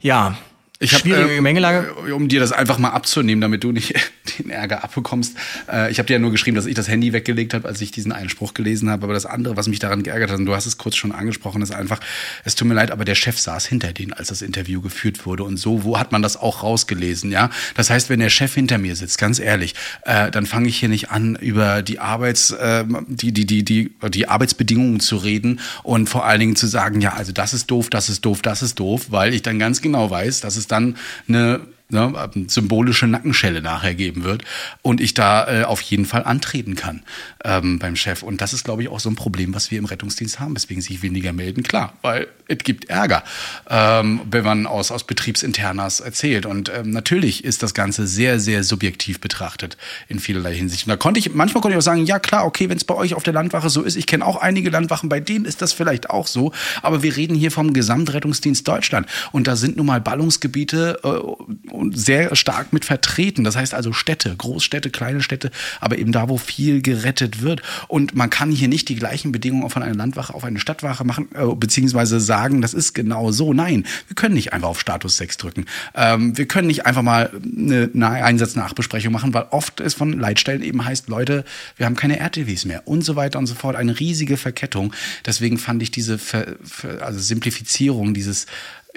[0.00, 0.36] ja,
[0.84, 1.94] Ich hab, schwierige äh, Gemengelage.
[2.14, 3.94] Um dir das einfach mal abzunehmen, damit du nicht
[4.38, 5.36] den Ärger abbekommst.
[5.70, 7.90] Äh, ich habe dir ja nur geschrieben, dass ich das Handy weggelegt habe, als ich
[7.90, 9.04] diesen Einspruch gelesen habe.
[9.04, 11.62] Aber das andere, was mich daran geärgert hat, und du hast es kurz schon angesprochen,
[11.62, 12.00] ist einfach,
[12.44, 15.44] es tut mir leid, aber der Chef saß hinter denen, als das Interview geführt wurde.
[15.44, 17.50] Und so, wo hat man das auch rausgelesen, ja?
[17.74, 19.74] Das heißt, wenn der Chef hinter mir sitzt, ganz ehrlich,
[20.04, 23.90] äh, dann fange ich hier nicht an, über die Arbeits, äh, die, die, die, die,
[24.10, 27.88] die Arbeitsbedingungen zu reden und vor allen Dingen zu sagen, ja, also das ist doof,
[27.90, 30.73] das ist doof, das ist doof, weil ich dann ganz genau weiß, dass es dann
[30.76, 34.44] eine ne, symbolische Nackenschelle nachher geben wird
[34.82, 37.02] und ich da äh, auf jeden Fall antreten kann
[37.44, 38.22] ähm, beim Chef.
[38.22, 40.82] Und das ist, glaube ich, auch so ein Problem, was wir im Rettungsdienst haben, weswegen
[40.82, 41.62] sich weniger melden.
[41.62, 43.24] Klar, weil es gibt Ärger,
[43.68, 46.46] ähm, wenn man aus, aus Betriebsinternas erzählt.
[46.46, 49.76] Und ähm, natürlich ist das Ganze sehr, sehr subjektiv betrachtet
[50.08, 50.86] in vielerlei Hinsicht.
[50.86, 52.94] Und da konnte ich, manchmal konnte ich auch sagen, ja klar, okay, wenn es bei
[52.94, 55.72] euch auf der Landwache so ist, ich kenne auch einige Landwachen, bei denen ist das
[55.72, 59.06] vielleicht auch so, aber wir reden hier vom Gesamtrettungsdienst Deutschland.
[59.32, 63.44] Und da sind nun mal Ballungsgebiete äh, sehr stark mit vertreten.
[63.44, 65.50] Das heißt also Städte, Großstädte, kleine Städte,
[65.80, 67.62] aber eben da, wo viel gerettet wird.
[67.88, 71.28] Und man kann hier nicht die gleichen Bedingungen von einer Landwache auf eine Stadtwache machen,
[71.34, 73.52] äh, beziehungsweise sagen, das ist genau so.
[73.52, 75.66] Nein, wir können nicht einfach auf Status 6 drücken.
[75.94, 80.62] Ähm, wir können nicht einfach mal eine, eine Einsatznachbesprechung machen, weil oft es von Leitstellen
[80.62, 81.44] eben heißt, Leute,
[81.76, 83.76] wir haben keine RTWs mehr und so weiter und so fort.
[83.76, 84.92] Eine riesige Verkettung.
[85.26, 88.46] Deswegen fand ich diese Ver, Ver, also Simplifizierung, dieses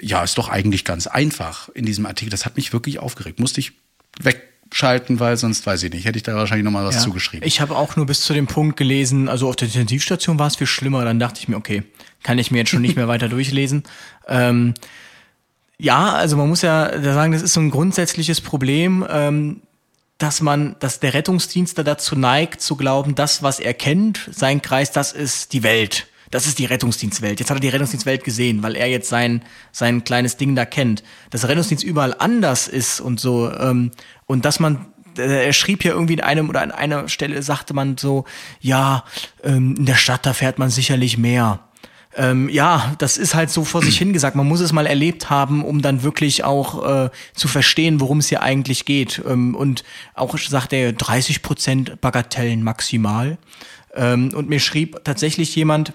[0.00, 2.30] ja, ist doch eigentlich ganz einfach in diesem Artikel.
[2.30, 3.40] Das hat mich wirklich aufgeregt.
[3.40, 3.72] Musste ich
[4.20, 6.04] wegschalten, weil sonst weiß ich nicht.
[6.04, 7.00] Hätte ich da wahrscheinlich nochmal was Ja.
[7.02, 7.46] zugeschrieben.
[7.46, 10.56] Ich habe auch nur bis zu dem Punkt gelesen, also auf der Intensivstation war es
[10.56, 11.04] viel schlimmer.
[11.04, 11.82] Dann dachte ich mir, okay,
[12.22, 13.82] kann ich mir jetzt schon nicht mehr weiter durchlesen.
[14.30, 14.74] Ähm,
[15.78, 19.62] ja, also man muss ja da sagen, das ist so ein grundsätzliches Problem, ähm,
[20.18, 24.60] dass man, dass der Rettungsdienst da dazu neigt, zu glauben, das, was er kennt, sein
[24.60, 26.08] Kreis, das ist die Welt.
[26.30, 27.40] Das ist die Rettungsdienstwelt.
[27.40, 31.02] Jetzt hat er die Rettungsdienstwelt gesehen, weil er jetzt sein, sein kleines Ding da kennt.
[31.30, 33.50] Dass der Rettungsdienst überall anders ist und so.
[33.52, 33.92] Ähm,
[34.26, 34.86] und dass man
[35.18, 38.24] äh, er schrieb ja irgendwie in einem oder an einer Stelle sagte man so,
[38.60, 39.04] ja,
[39.42, 41.60] ähm, in der Stadt, da fährt man sicherlich mehr.
[42.16, 44.36] Ähm, ja, das ist halt so vor sich hingesagt.
[44.36, 48.28] Man muss es mal erlebt haben, um dann wirklich auch äh, zu verstehen, worum es
[48.28, 49.22] hier eigentlich geht.
[49.26, 53.38] Ähm, und auch sagt er 30 Prozent Bagatellen maximal.
[53.94, 55.92] Ähm, und mir schrieb tatsächlich jemand,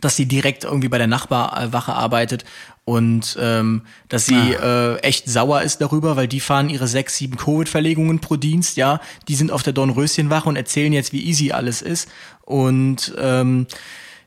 [0.00, 2.44] dass sie direkt irgendwie bei der Nachbarwache arbeitet
[2.84, 7.36] und ähm, dass sie äh, echt sauer ist darüber, weil die fahren ihre sechs, sieben
[7.36, 11.80] Covid-Verlegungen pro Dienst, ja, die sind auf der Dornröschenwache und erzählen jetzt, wie easy alles
[11.80, 12.10] ist.
[12.42, 13.66] Und ähm,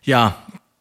[0.01, 0.37] ja,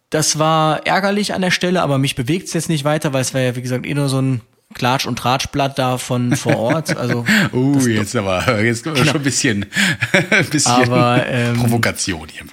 [0.09, 3.35] das war ärgerlich an der Stelle, aber mich bewegt es jetzt nicht weiter, weil es
[3.35, 4.41] war ja, wie gesagt, eh nur so ein
[4.75, 6.97] Klatsch- und Tratschblatt da von vor Ort.
[6.97, 9.67] Also Uh, jetzt aber, jetzt wir schon ein bisschen,
[10.31, 12.45] ein bisschen Aber, ähm, Provokation hier.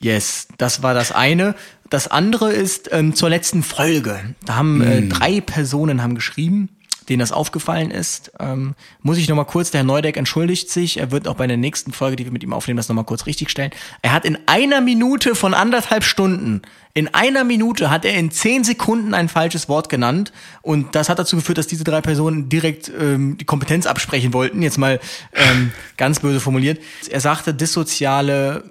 [0.00, 1.54] Yes, das war das eine.
[1.90, 4.34] Das andere ist ähm, zur letzten Folge.
[4.44, 5.08] Da haben äh, Hm.
[5.08, 6.68] drei Personen haben geschrieben,
[7.08, 8.30] denen das aufgefallen ist.
[8.38, 10.98] Ähm, muss ich noch mal kurz, der Herr Neudeck entschuldigt sich.
[10.98, 13.04] Er wird auch bei der nächsten Folge, die wir mit ihm aufnehmen, das noch mal
[13.04, 13.72] kurz richtigstellen.
[14.02, 16.60] Er hat in einer Minute von anderthalb Stunden,
[16.92, 20.32] in einer Minute hat er in zehn Sekunden ein falsches Wort genannt.
[20.62, 24.60] Und das hat dazu geführt, dass diese drei Personen direkt ähm, die Kompetenz absprechen wollten.
[24.62, 25.00] Jetzt mal
[25.34, 26.78] ähm, ganz böse formuliert.
[27.08, 28.64] Er sagte dissoziale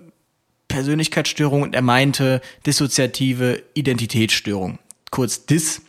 [0.68, 4.80] Persönlichkeitsstörung und er meinte dissoziative Identitätsstörung.
[5.12, 5.82] Kurz DIS.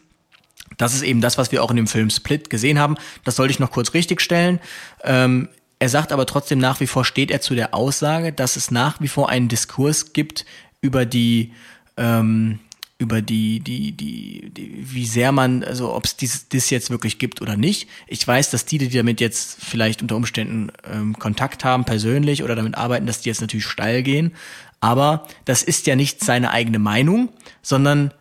[0.77, 2.97] Das ist eben das, was wir auch in dem Film Split gesehen haben.
[3.25, 4.61] Das sollte ich noch kurz richtigstellen.
[5.03, 5.49] Ähm,
[5.81, 9.01] er sagt aber trotzdem nach wie vor steht er zu der Aussage, dass es nach
[9.01, 10.45] wie vor einen Diskurs gibt
[10.81, 11.53] über die
[11.97, 12.61] ähm,
[13.01, 17.21] über die, die, die, die, wie sehr man, also ob es dies, dies jetzt wirklich
[17.21, 17.89] gibt oder nicht.
[18.09, 22.57] Ich weiß, dass die, die damit jetzt vielleicht unter Umständen ähm, Kontakt haben, persönlich oder
[22.57, 24.33] damit arbeiten, dass die jetzt natürlich steil gehen.
[24.81, 27.31] Aber das ist ja nicht seine eigene Meinung,
[27.63, 28.13] sondern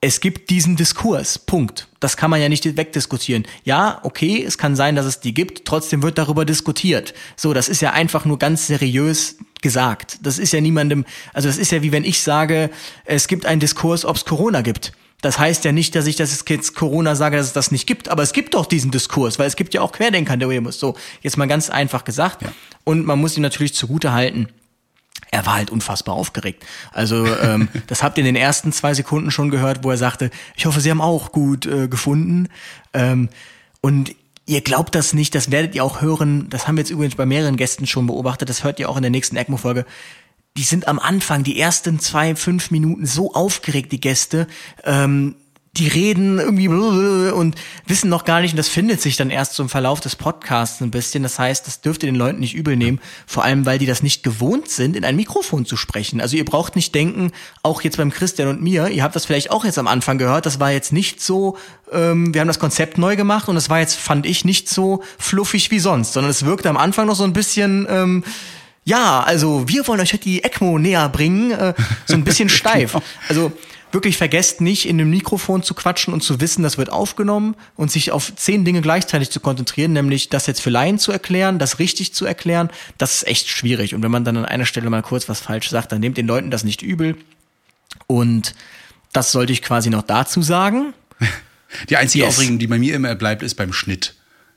[0.00, 1.38] es gibt diesen Diskurs.
[1.38, 1.88] Punkt.
[1.98, 3.46] Das kann man ja nicht wegdiskutieren.
[3.64, 7.14] Ja, okay, es kann sein, dass es die gibt, trotzdem wird darüber diskutiert.
[7.36, 10.18] So, das ist ja einfach nur ganz seriös gesagt.
[10.20, 12.70] Das ist ja niemandem, also das ist ja wie wenn ich sage,
[13.06, 14.92] es gibt einen Diskurs, ob es Corona gibt.
[15.22, 18.10] Das heißt ja nicht, dass ich das jetzt Corona sage, dass es das nicht gibt,
[18.10, 20.78] aber es gibt doch diesen Diskurs, weil es gibt ja auch Querdenker, der muss.
[20.78, 22.44] So, jetzt mal ganz einfach gesagt.
[22.84, 24.48] Und man muss ihm natürlich zugute halten,
[25.34, 26.64] er war halt unfassbar aufgeregt.
[26.92, 30.30] Also ähm, das habt ihr in den ersten zwei Sekunden schon gehört, wo er sagte,
[30.56, 32.48] ich hoffe, Sie haben auch gut äh, gefunden.
[32.92, 33.28] Ähm,
[33.80, 34.14] und
[34.46, 36.48] ihr glaubt das nicht, das werdet ihr auch hören.
[36.50, 38.48] Das haben wir jetzt übrigens bei mehreren Gästen schon beobachtet.
[38.48, 39.84] Das hört ihr auch in der nächsten ECMO-Folge.
[40.56, 44.46] Die sind am Anfang, die ersten zwei, fünf Minuten so aufgeregt, die Gäste.
[44.84, 45.34] Ähm,
[45.76, 47.56] die reden irgendwie und
[47.86, 50.80] wissen noch gar nicht, und das findet sich dann erst so im Verlauf des Podcasts
[50.80, 51.24] ein bisschen.
[51.24, 54.02] Das heißt, das dürft ihr den Leuten nicht übel nehmen, vor allem weil die das
[54.02, 56.20] nicht gewohnt sind, in ein Mikrofon zu sprechen.
[56.20, 57.32] Also ihr braucht nicht denken,
[57.64, 60.46] auch jetzt beim Christian und mir, ihr habt das vielleicht auch jetzt am Anfang gehört,
[60.46, 61.58] das war jetzt nicht so,
[61.90, 65.02] ähm, wir haben das Konzept neu gemacht und es war jetzt, fand ich, nicht so
[65.18, 68.22] fluffig wie sonst, sondern es wirkte am Anfang noch so ein bisschen, ähm,
[68.84, 71.74] ja, also wir wollen euch heute die ECMO näher bringen, äh,
[72.06, 72.96] so ein bisschen steif.
[73.28, 73.50] Also
[73.94, 77.90] wirklich vergesst nicht, in dem Mikrofon zu quatschen und zu wissen, das wird aufgenommen und
[77.90, 81.78] sich auf zehn Dinge gleichzeitig zu konzentrieren, nämlich das jetzt für Laien zu erklären, das
[81.78, 83.94] richtig zu erklären, das ist echt schwierig.
[83.94, 86.26] Und wenn man dann an einer Stelle mal kurz was falsch sagt, dann nehmt den
[86.26, 87.16] Leuten das nicht übel.
[88.06, 88.54] Und
[89.12, 90.92] das sollte ich quasi noch dazu sagen.
[91.88, 92.34] Die einzige Yes.
[92.34, 94.14] Aufregung, die bei mir immer bleibt, ist beim Schnitt.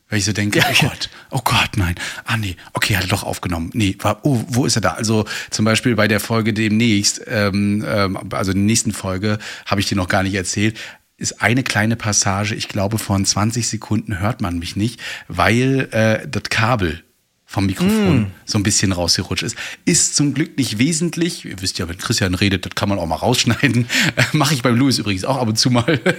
[0.10, 1.96] Weil ich so denke, oh Gott, oh Gott, nein.
[2.24, 3.72] Ah nee, okay, hat er doch aufgenommen.
[3.74, 4.92] Nee, war, oh, wo ist er da?
[4.92, 9.82] Also zum Beispiel bei der Folge demnächst, ähm, ähm, also in der nächsten Folge, habe
[9.82, 10.78] ich dir noch gar nicht erzählt,
[11.18, 16.28] ist eine kleine Passage, ich glaube von 20 Sekunden hört man mich nicht, weil äh,
[16.28, 17.04] das Kabel
[17.50, 19.56] vom Mikrofon so ein bisschen rausgerutscht ist.
[19.86, 21.46] Ist zum Glück nicht wesentlich.
[21.46, 23.88] Ihr wisst ja, wenn Christian redet, das kann man auch mal rausschneiden.
[24.34, 26.00] Mache ich beim Louis übrigens auch ab und zu mal.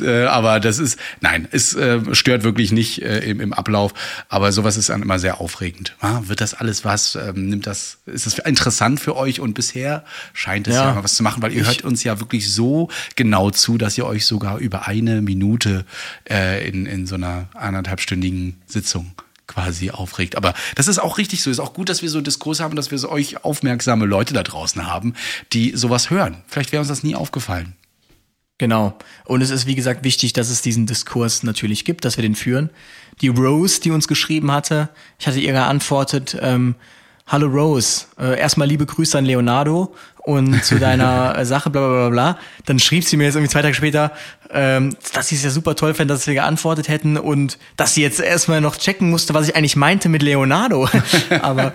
[0.00, 3.92] Äh, Aber das ist, nein, es äh, stört wirklich nicht äh, im, im Ablauf.
[4.28, 5.94] Aber sowas ist dann immer sehr aufregend.
[6.00, 7.14] Ah, wird das alles was?
[7.14, 9.38] Ähm, nimmt das, ist das interessant für euch?
[9.38, 10.94] Und bisher scheint es ja, Ja.
[10.94, 14.06] mal was zu machen, weil ihr hört uns ja wirklich so genau zu, dass ihr
[14.06, 15.84] euch sogar über eine Minute
[16.28, 19.12] in, in so einer anderthalbstündigen Sitzung
[19.46, 20.36] quasi aufregt.
[20.36, 21.50] Aber das ist auch richtig so.
[21.50, 24.34] Ist auch gut, dass wir so einen Diskurs haben, dass wir so euch aufmerksame Leute
[24.34, 25.14] da draußen haben,
[25.52, 26.42] die sowas hören.
[26.46, 27.76] Vielleicht wäre uns das nie aufgefallen.
[28.58, 28.96] Genau.
[29.24, 32.36] Und es ist, wie gesagt, wichtig, dass es diesen Diskurs natürlich gibt, dass wir den
[32.36, 32.70] führen.
[33.20, 34.88] Die Rose, die uns geschrieben hatte,
[35.18, 36.76] ich hatte ihr geantwortet, ähm,
[37.26, 42.08] Hallo Rose, äh, erstmal liebe Grüße an Leonardo und zu deiner äh, Sache, bla bla
[42.08, 42.38] bla bla.
[42.66, 44.12] Dann schrieb sie mir jetzt irgendwie zwei Tage später,
[44.50, 48.02] ähm, dass sie es ja super toll fände, dass wir geantwortet hätten und dass sie
[48.02, 50.88] jetzt erstmal noch checken musste, was ich eigentlich meinte mit Leonardo.
[51.40, 51.72] Aber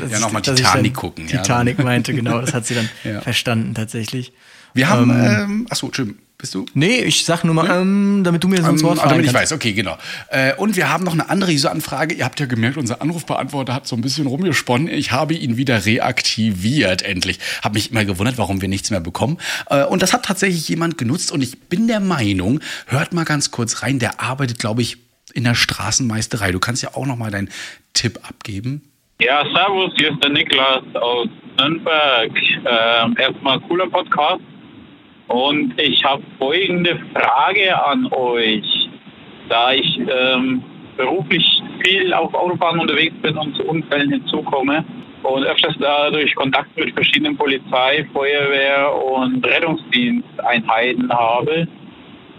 [0.00, 1.38] dass Ja, ich- noch mal dass ich Titanic gucken, ja.
[1.42, 3.20] Titanic meinte, genau, das hat sie dann Ja.
[3.20, 4.32] verstanden tatsächlich.
[4.74, 6.66] Wir haben, ähm, achso, Entschuldigung, bist du?
[6.74, 9.32] Nee, ich sag nur mal, ähm, damit du mir sonst Ähm, Wort ah, damit ich
[9.32, 9.50] kannst.
[9.50, 9.96] weiß, okay, genau.
[10.28, 12.14] Äh, und wir haben noch eine andere User-Anfrage.
[12.14, 14.88] Ihr habt ja gemerkt, unser Anrufbeantworter hat so ein bisschen rumgesponnen.
[14.88, 17.38] Ich habe ihn wieder reaktiviert, endlich.
[17.62, 19.38] Hab mich immer gewundert, warum wir nichts mehr bekommen.
[19.68, 21.32] Äh, und das hat tatsächlich jemand genutzt.
[21.32, 24.96] Und ich bin der Meinung, hört mal ganz kurz rein, der arbeitet, glaube ich,
[25.32, 26.50] in der Straßenmeisterei.
[26.52, 27.50] Du kannst ja auch noch mal deinen
[27.94, 28.82] Tipp abgeben.
[29.20, 31.28] Ja, servus, hier ist der Niklas aus
[31.58, 32.30] Nürnberg.
[32.64, 34.40] Ähm, erstmal cooler Podcast.
[35.30, 38.88] Und ich habe folgende Frage an euch.
[39.48, 40.60] Da ich ähm,
[40.96, 44.84] beruflich viel auf Autobahnen unterwegs bin und zu Unfällen hinzukomme
[45.22, 51.68] und öfters dadurch Kontakt mit verschiedenen Polizei, Feuerwehr und Rettungsdiensteinheiten habe,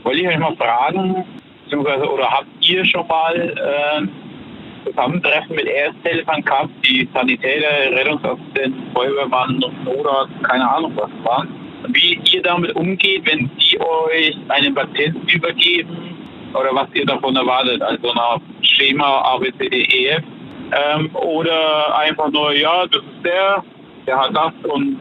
[0.03, 1.23] wollte ich euch mal fragen,
[1.63, 9.63] beziehungsweise oder habt ihr schon mal äh, Zusammentreffen mit Ersthelfern gehabt, die Sanitäter, Rettungsassistenten, Feuerwehrmann,
[9.85, 11.60] Notarzt, keine Ahnung was waren.
[11.89, 16.15] Wie ihr damit umgeht, wenn die euch einen Patienten übergeben
[16.53, 20.23] oder was ihr davon erwartet, also nach Schema ABCDEF
[20.71, 23.63] ähm, oder einfach nur, ja, das ist der,
[24.05, 24.97] der hat das und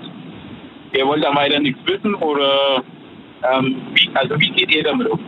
[0.93, 2.83] ihr wollt da weiter nichts wissen oder
[3.53, 5.20] ähm, wie, also wie geht ihr damit um?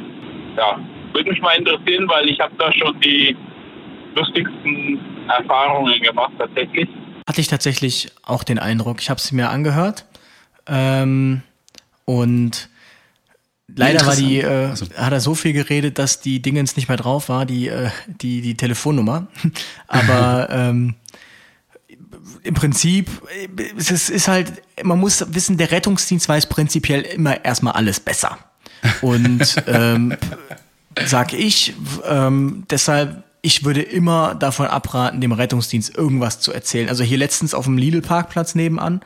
[0.56, 0.78] Ja,
[1.12, 3.36] würde mich mal interessieren, weil ich habe da schon die
[4.14, 6.88] lustigsten Erfahrungen gemacht tatsächlich.
[7.28, 9.00] Hatte ich tatsächlich auch den Eindruck.
[9.00, 10.04] Ich habe es mir angehört
[10.66, 11.42] ähm,
[12.04, 12.68] und
[13.74, 14.86] leider war die, äh, also.
[14.96, 18.40] hat er so viel geredet, dass die Dingens nicht mehr drauf war, die, äh, die,
[18.40, 19.28] die Telefonnummer.
[19.88, 20.94] Aber ähm,
[22.42, 23.08] im Prinzip,
[23.76, 24.52] es ist, ist halt,
[24.82, 28.38] man muss wissen, der Rettungsdienst weiß prinzipiell immer erstmal alles besser.
[29.00, 30.16] Und ähm,
[31.06, 36.88] sag ich, ähm, deshalb ich würde immer davon abraten, dem Rettungsdienst irgendwas zu erzählen.
[36.88, 39.00] Also hier letztens auf dem Lidl-Parkplatz nebenan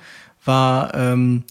[0.46, 1.44] war, ähm,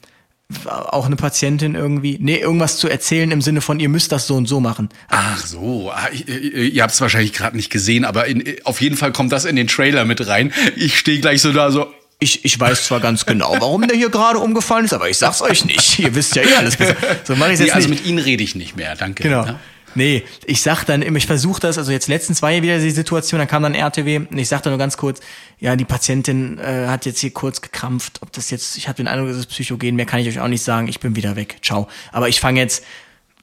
[0.67, 4.35] auch eine Patientin irgendwie, nee, irgendwas zu erzählen im Sinne von, ihr müsst das so
[4.35, 4.89] und so machen.
[5.09, 9.11] Ach so, ah, ihr habt es wahrscheinlich gerade nicht gesehen, aber in, auf jeden Fall
[9.11, 10.53] kommt das in den Trailer mit rein.
[10.75, 11.87] Ich stehe gleich so da so,
[12.19, 15.41] ich, ich weiß zwar ganz genau, warum der hier gerade umgefallen ist, aber ich sag's
[15.41, 15.99] euch nicht.
[15.99, 16.95] Ihr wisst ja eh alles besser.
[17.23, 18.01] So mache ich jetzt nee, also nicht.
[18.01, 19.23] mit Ihnen rede ich nicht mehr, danke.
[19.23, 19.45] Genau.
[19.45, 19.59] Ja?
[19.95, 22.91] Nee, ich sag dann immer, ich versuche das, also jetzt letztens war ja wieder die
[22.91, 25.21] Situation, dann kam dann RTW und ich sagte nur ganz kurz,
[25.59, 29.07] ja, die Patientin äh, hat jetzt hier kurz gekrampft, ob das jetzt, ich habe den
[29.07, 31.57] Eindruck, das ist Psychogen, mehr kann ich euch auch nicht sagen, ich bin wieder weg,
[31.61, 31.87] ciao.
[32.11, 32.83] Aber ich fange jetzt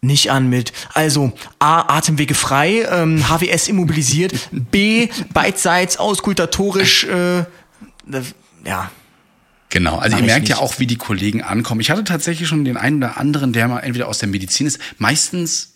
[0.03, 7.45] nicht an mit, also A, Atemwege frei, ähm, HWS immobilisiert, B, beidseits auskultatorisch, äh,
[8.65, 8.91] ja,
[9.73, 11.81] Genau, also ihr merkt ja auch, wie die Kollegen ankommen.
[11.81, 14.79] Ich hatte tatsächlich schon den einen oder anderen, der mal entweder aus der Medizin ist.
[14.99, 15.73] Meistens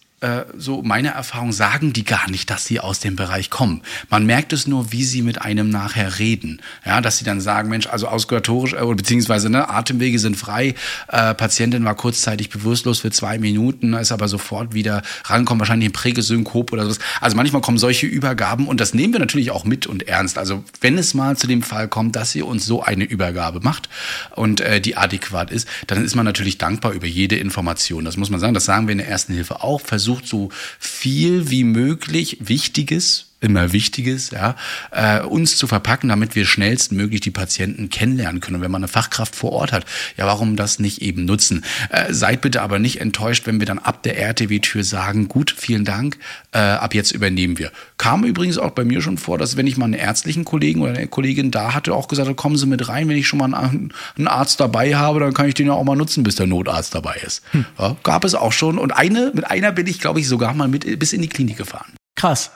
[0.56, 3.82] so meine Erfahrung sagen die gar nicht, dass sie aus dem Bereich kommen.
[4.08, 6.62] Man merkt es nur, wie sie mit einem nachher reden.
[6.86, 10.74] Ja, dass sie dann sagen, Mensch, also auskultatorisch, äh, beziehungsweise ne, Atemwege sind frei,
[11.08, 15.92] äh, Patientin war kurzzeitig bewusstlos für zwei Minuten, ist aber sofort wieder rankommen, wahrscheinlich ein
[15.92, 16.98] Prägesynkop oder sowas.
[17.20, 20.38] Also manchmal kommen solche Übergaben und das nehmen wir natürlich auch mit und ernst.
[20.38, 23.90] Also wenn es mal zu dem Fall kommt, dass ihr uns so eine Übergabe macht
[24.34, 28.06] und äh, die adäquat ist, dann ist man natürlich dankbar über jede Information.
[28.06, 29.82] Das muss man sagen, das sagen wir in der ersten Hilfe auch.
[29.82, 34.56] Versucht versucht so viel wie möglich Wichtiges immer Wichtiges, ja,
[34.90, 38.56] äh, uns zu verpacken, damit wir schnellstmöglich die Patienten kennenlernen können.
[38.56, 39.84] Und wenn man eine Fachkraft vor Ort hat,
[40.16, 41.64] ja, warum das nicht eben nutzen?
[41.90, 45.84] Äh, seid bitte aber nicht enttäuscht, wenn wir dann ab der RTW-Tür sagen, gut, vielen
[45.84, 46.18] Dank,
[46.52, 47.72] äh, ab jetzt übernehmen wir.
[47.98, 50.94] Kam übrigens auch bei mir schon vor, dass wenn ich mal einen ärztlichen Kollegen oder
[50.94, 53.54] eine Kollegin da hatte, auch gesagt hat, kommen Sie mit rein, wenn ich schon mal
[53.54, 56.46] einen, einen Arzt dabei habe, dann kann ich den ja auch mal nutzen, bis der
[56.46, 57.42] Notarzt dabei ist.
[57.50, 57.66] Hm.
[57.78, 58.78] Ja, gab es auch schon.
[58.78, 61.58] Und eine, mit einer bin ich, glaube ich, sogar mal mit bis in die Klinik
[61.58, 61.92] gefahren.
[62.14, 62.50] Krass.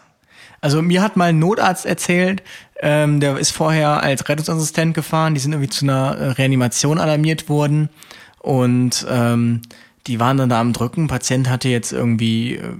[0.60, 2.42] Also mir hat mal ein Notarzt erzählt,
[2.80, 7.48] ähm, der ist vorher als Rettungsassistent gefahren, die sind irgendwie zu einer äh, Reanimation alarmiert
[7.48, 7.88] worden
[8.38, 9.62] und ähm,
[10.06, 11.08] die waren dann da am Drücken.
[11.08, 12.76] Patient hatte jetzt irgendwie äh,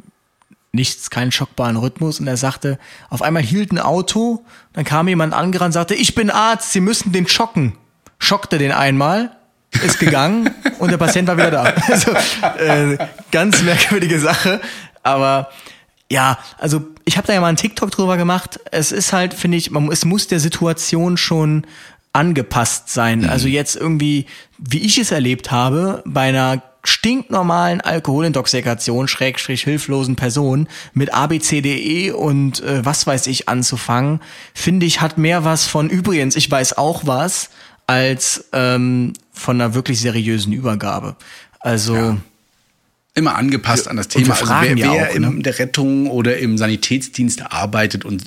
[0.72, 2.78] nichts, keinen schockbaren Rhythmus und er sagte,
[3.08, 7.12] auf einmal hielt ein Auto, dann kam jemand angerannt, sagte, ich bin Arzt, Sie müssen
[7.12, 7.74] den schocken.
[8.18, 9.36] Schockte den einmal,
[9.84, 11.74] ist gegangen und der Patient war wieder da.
[11.88, 12.12] Also,
[12.58, 12.98] äh,
[13.32, 14.60] ganz merkwürdige Sache,
[15.02, 15.50] aber
[16.10, 18.58] ja, also ich habe da ja mal einen TikTok drüber gemacht.
[18.72, 21.66] Es ist halt, finde ich, man, es muss der Situation schon
[22.12, 23.20] angepasst sein.
[23.20, 23.28] Mhm.
[23.28, 24.26] Also jetzt irgendwie,
[24.58, 32.62] wie ich es erlebt habe, bei einer stinknormalen Alkoholintoxikation, schrägstrich hilflosen Person mit ABCDE und
[32.62, 34.20] äh, was weiß ich anzufangen,
[34.54, 37.50] finde ich, hat mehr was von übrigens, ich weiß auch was,
[37.86, 41.16] als ähm, von einer wirklich seriösen Übergabe.
[41.60, 42.16] Also ja.
[43.20, 44.32] Immer angepasst an das Thema.
[44.32, 45.42] Also wer, wer auch, in ne?
[45.42, 48.24] der Rettung oder im Sanitätsdienst arbeitet und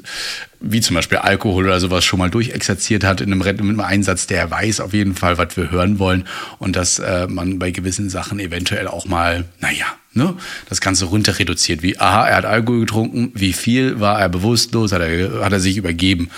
[0.59, 4.27] wie zum Beispiel Alkohol oder sowas schon mal durchexerziert hat in einem, mit einem Einsatz,
[4.27, 6.25] der weiß auf jeden Fall, was wir hören wollen
[6.59, 10.35] und dass äh, man bei gewissen Sachen eventuell auch mal, naja, ne,
[10.69, 11.83] das Ganze runter reduziert.
[11.83, 15.59] Wie, aha, er hat Alkohol getrunken, wie viel war er bewusstlos, hat er, hat er
[15.59, 16.29] sich übergeben.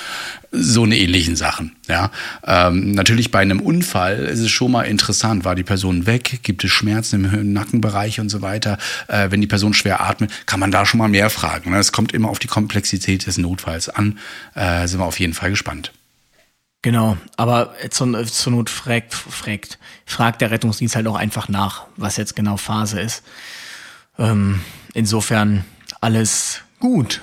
[0.52, 1.76] So eine ähnlichen Sachen.
[1.88, 2.12] Ja,
[2.46, 5.44] ähm, natürlich bei einem Unfall ist es schon mal interessant.
[5.44, 6.40] War die Person weg?
[6.44, 8.78] Gibt es Schmerzen im Nackenbereich und so weiter?
[9.08, 11.74] Äh, wenn die Person schwer atmet, kann man da schon mal mehr fragen.
[11.74, 14.18] Es kommt immer auf die Komplexität des Notfalls an.
[14.54, 15.92] Äh, sind wir auf jeden Fall gespannt.
[16.86, 22.16] Genau, aber zur, zur Not fragt, fragt, fragt der Rettungsdienst halt auch einfach nach, was
[22.16, 23.24] jetzt genau Phase ist.
[24.18, 24.62] Ähm,
[24.94, 25.66] insofern
[26.02, 27.22] alles gut.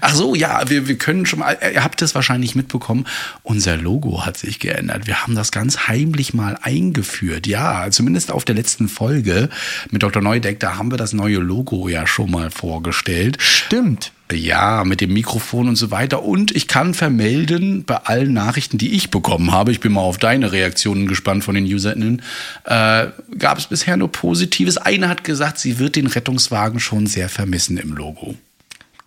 [0.00, 3.06] Ach so, ja, wir, wir können schon mal, ihr habt es wahrscheinlich mitbekommen,
[3.44, 5.06] unser Logo hat sich geändert.
[5.06, 7.46] Wir haben das ganz heimlich mal eingeführt.
[7.46, 9.48] Ja, zumindest auf der letzten Folge
[9.90, 10.22] mit Dr.
[10.22, 13.36] Neudeck, da haben wir das neue Logo ja schon mal vorgestellt.
[13.40, 14.12] Stimmt.
[14.32, 16.22] Ja, mit dem Mikrofon und so weiter.
[16.22, 20.18] Und ich kann vermelden, bei allen Nachrichten, die ich bekommen habe, ich bin mal auf
[20.18, 22.22] deine Reaktionen gespannt von den UserInnen,
[22.64, 23.06] äh,
[23.38, 24.78] gab es bisher nur Positives.
[24.78, 28.36] Eine hat gesagt, sie wird den Rettungswagen schon sehr vermissen im Logo.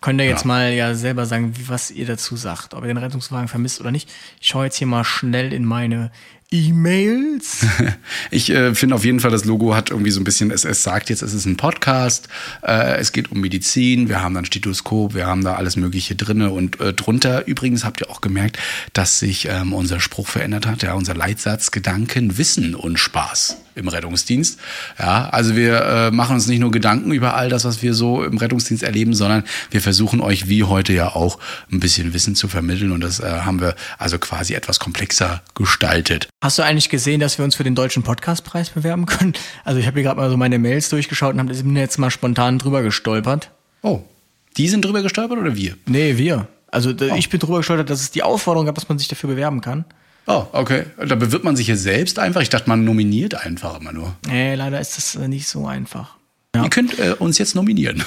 [0.04, 0.48] Könnt ihr jetzt ja.
[0.48, 4.12] mal ja selber sagen, was ihr dazu sagt, ob ihr den Rettungswagen vermisst oder nicht.
[4.38, 6.10] Ich schaue jetzt hier mal schnell in meine
[6.50, 7.64] E-Mails?
[8.30, 10.82] ich äh, finde auf jeden Fall, das Logo hat irgendwie so ein bisschen, es, es
[10.82, 12.28] sagt jetzt, es ist ein Podcast,
[12.62, 16.50] äh, es geht um Medizin, wir haben dann Stethoskop, wir haben da alles Mögliche drinne
[16.50, 18.58] und äh, drunter übrigens habt ihr auch gemerkt,
[18.92, 23.88] dass sich ähm, unser Spruch verändert hat, ja, unser Leitsatz Gedanken, Wissen und Spaß im
[23.88, 24.58] Rettungsdienst.
[24.98, 28.24] Ja, also wir äh, machen uns nicht nur Gedanken über all das, was wir so
[28.24, 31.38] im Rettungsdienst erleben, sondern wir versuchen euch wie heute ja auch
[31.70, 36.28] ein bisschen Wissen zu vermitteln und das äh, haben wir also quasi etwas komplexer gestaltet.
[36.42, 39.34] Hast du eigentlich gesehen, dass wir uns für den deutschen Podcastpreis bewerben können?
[39.64, 42.58] Also ich habe hier gerade mal so meine Mails durchgeschaut und habe jetzt mal spontan
[42.58, 43.50] drüber gestolpert.
[43.82, 44.02] Oh,
[44.56, 45.76] die sind drüber gestolpert oder wir?
[45.86, 46.48] Nee, wir.
[46.70, 47.14] Also oh.
[47.16, 49.84] ich bin drüber gestolpert, dass es die Aufforderung gab, dass man sich dafür bewerben kann.
[50.26, 50.86] Oh, okay.
[51.06, 52.40] Da bewirbt man sich hier selbst einfach.
[52.40, 54.14] Ich dachte, man nominiert einfach immer nur.
[54.26, 56.16] Nee, leider ist das äh, nicht so einfach.
[56.54, 56.64] Ja.
[56.64, 58.02] Ihr könnt äh, uns jetzt nominieren.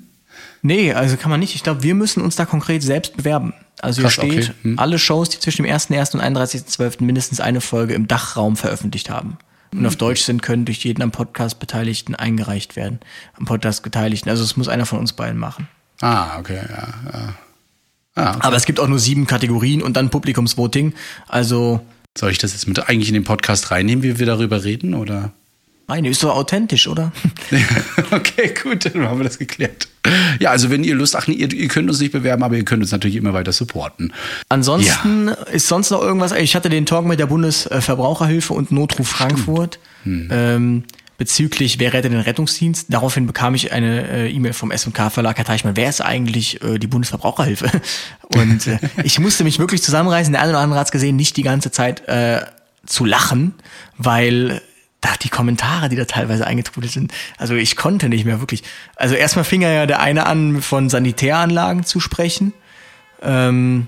[0.62, 1.54] nee, also kann man nicht.
[1.54, 3.54] Ich glaube, wir müssen uns da konkret selbst bewerben.
[3.80, 4.54] Also Krass, hier steht, okay.
[4.62, 4.78] hm.
[4.78, 6.14] alle Shows, die zwischen dem 1.1.
[6.14, 7.04] und 31.12.
[7.04, 9.38] mindestens eine Folge im Dachraum veröffentlicht haben
[9.72, 9.86] und hm.
[9.86, 13.00] auf Deutsch sind, können durch jeden am Podcast Beteiligten eingereicht werden.
[13.38, 14.28] Am Podcast Beteiligten.
[14.28, 15.68] Also es muss einer von uns beiden machen.
[16.00, 16.88] Ah, okay, ja.
[17.12, 17.34] ja.
[18.14, 18.40] Ah, okay.
[18.42, 20.94] Aber es gibt auch nur sieben Kategorien und dann Publikumsvoting.
[21.28, 21.80] Also.
[22.16, 25.32] Soll ich das jetzt mit eigentlich in den Podcast reinnehmen, wie wir darüber reden, oder?
[25.88, 27.12] Nein, ist so authentisch, oder?
[28.10, 29.88] okay, gut, dann haben wir das geklärt.
[30.40, 32.64] Ja, also wenn ihr Lust, ach nee, ihr, ihr, könnt uns nicht bewerben, aber ihr
[32.64, 34.12] könnt uns natürlich immer weiter supporten.
[34.48, 35.34] Ansonsten ja.
[35.52, 39.78] ist sonst noch irgendwas, ich hatte den Talk mit der Bundesverbraucherhilfe und Notruf Frankfurt.
[40.04, 40.28] Hm.
[40.30, 40.84] Ähm,
[41.22, 42.86] bezüglich Wer rettet den Rettungsdienst.
[42.88, 46.80] Daraufhin bekam ich eine äh, E-Mail vom SMK Verlag, Herr Teichmann, wer ist eigentlich äh,
[46.80, 47.70] die Bundesverbraucherhilfe?
[48.34, 51.36] Und äh, ich musste mich wirklich zusammenreißen, der eine oder andere hat es gesehen, nicht
[51.36, 52.44] die ganze Zeit äh,
[52.86, 53.54] zu lachen,
[53.96, 54.60] weil
[55.00, 58.64] da die Kommentare, die da teilweise eingetrudelt sind, also ich konnte nicht mehr wirklich.
[58.96, 62.52] Also erstmal fing ja der eine an, von Sanitäranlagen zu sprechen.
[63.22, 63.86] Ähm,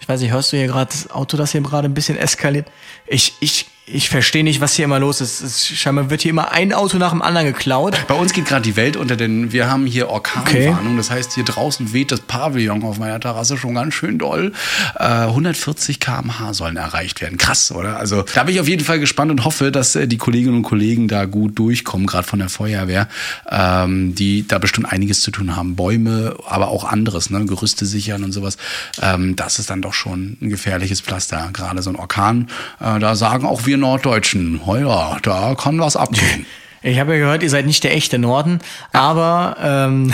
[0.00, 2.66] ich weiß nicht, hörst du hier gerade das Auto, das hier gerade ein bisschen eskaliert?
[3.06, 5.40] Ich, ich ich verstehe nicht, was hier immer los ist.
[5.40, 8.06] Es, scheinbar wird hier immer ein Auto nach dem anderen geklaut.
[8.06, 10.92] Bei uns geht gerade die Welt unter, denn wir haben hier Orkanwarnung.
[10.92, 10.96] Okay.
[10.96, 14.52] Das heißt, hier draußen weht das Pavillon auf meiner Terrasse schon ganz schön doll.
[14.94, 17.38] Äh, 140 km/h sollen erreicht werden.
[17.38, 17.96] Krass, oder?
[17.96, 20.62] Also da bin ich auf jeden Fall gespannt und hoffe, dass äh, die Kolleginnen und
[20.62, 23.08] Kollegen da gut durchkommen, gerade von der Feuerwehr,
[23.50, 25.74] ähm, die da bestimmt einiges zu tun haben.
[25.74, 27.44] Bäume, aber auch anderes, ne?
[27.46, 28.58] Gerüste sichern und sowas.
[29.02, 31.50] Ähm, das ist dann doch schon ein gefährliches Pflaster.
[31.52, 32.48] Gerade so ein Orkan.
[32.78, 36.46] Äh, da sagen auch wir wir Norddeutschen, ja, da kann was abgehen.
[36.84, 38.58] Ich habe ja gehört, ihr seid nicht der echte Norden,
[38.92, 40.12] aber ähm,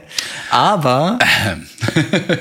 [0.50, 1.18] aber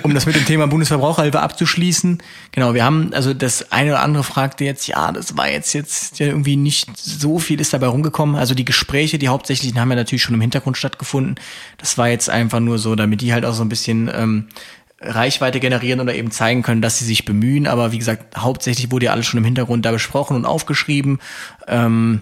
[0.03, 2.17] um das mit dem Thema Bundesverbraucherhilfe abzuschließen,
[2.51, 6.19] genau, wir haben also das eine oder andere fragte jetzt, ja, das war jetzt jetzt
[6.19, 8.35] ja irgendwie nicht so viel ist dabei rumgekommen.
[8.35, 11.35] Also die Gespräche, die hauptsächlichen haben ja natürlich schon im Hintergrund stattgefunden.
[11.77, 14.47] Das war jetzt einfach nur so, damit die halt auch so ein bisschen ähm,
[15.01, 17.67] Reichweite generieren oder eben zeigen können, dass sie sich bemühen.
[17.67, 21.19] Aber wie gesagt, hauptsächlich wurde ja alles schon im Hintergrund da besprochen und aufgeschrieben.
[21.67, 22.21] Ähm,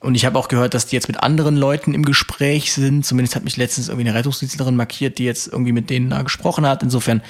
[0.00, 3.04] und ich habe auch gehört, dass die jetzt mit anderen Leuten im Gespräch sind.
[3.04, 6.66] Zumindest hat mich letztens irgendwie eine Rettungsdienstlerin markiert, die jetzt irgendwie mit denen da gesprochen
[6.66, 6.82] hat.
[6.82, 7.22] Insofern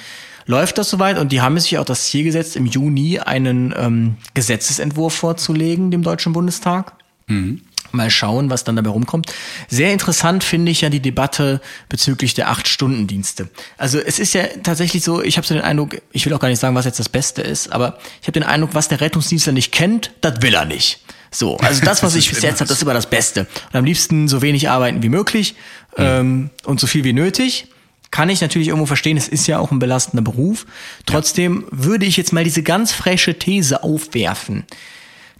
[0.45, 4.17] läuft das soweit und die haben sich auch das Ziel gesetzt, im Juni einen ähm,
[4.33, 6.93] Gesetzesentwurf vorzulegen, dem Deutschen Bundestag.
[7.27, 7.61] Mhm.
[7.93, 9.31] Mal schauen, was dann dabei rumkommt.
[9.67, 13.49] Sehr interessant finde ich ja die Debatte bezüglich der Acht-Stunden-Dienste.
[13.77, 16.49] Also es ist ja tatsächlich so, ich habe so den Eindruck, ich will auch gar
[16.49, 19.53] nicht sagen, was jetzt das Beste ist, aber ich habe den Eindruck, was der Rettungsdienstler
[19.53, 21.01] nicht kennt, das will er nicht.
[21.31, 23.41] So, also das, was ich bis jetzt habe, das ist immer das Beste.
[23.71, 25.55] Und am liebsten so wenig arbeiten wie möglich
[25.97, 26.03] mhm.
[26.03, 27.67] ähm, und so viel wie nötig.
[28.11, 30.65] Kann ich natürlich irgendwo verstehen, es ist ja auch ein belastender Beruf.
[31.05, 31.67] Trotzdem ja.
[31.83, 34.65] würde ich jetzt mal diese ganz frische These aufwerfen,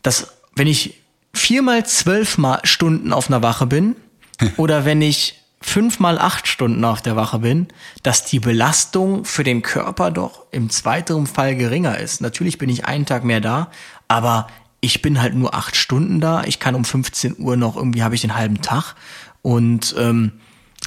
[0.04, 0.96] dass wenn ich
[1.34, 3.96] viermal zwölf mal Stunden auf einer Wache bin
[4.58, 7.68] oder wenn ich fünfmal acht Stunden auf der Wache bin,
[8.02, 12.22] dass die Belastung für den Körper doch im zweiteren Fall geringer ist.
[12.22, 13.70] Natürlich bin ich einen Tag mehr da,
[14.08, 14.48] aber
[14.82, 16.44] ich bin halt nur acht Stunden da.
[16.46, 18.96] Ich kann um 15 Uhr noch irgendwie habe ich den halben Tag
[19.42, 20.32] und ähm,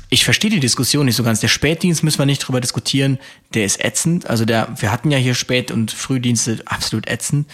[0.09, 1.41] ich verstehe die Diskussion nicht so ganz.
[1.41, 3.19] Der Spätdienst müssen wir nicht drüber diskutieren.
[3.55, 4.27] Der ist ätzend.
[4.27, 7.47] Also der, wir hatten ja hier Spät- und Frühdienste absolut ätzend.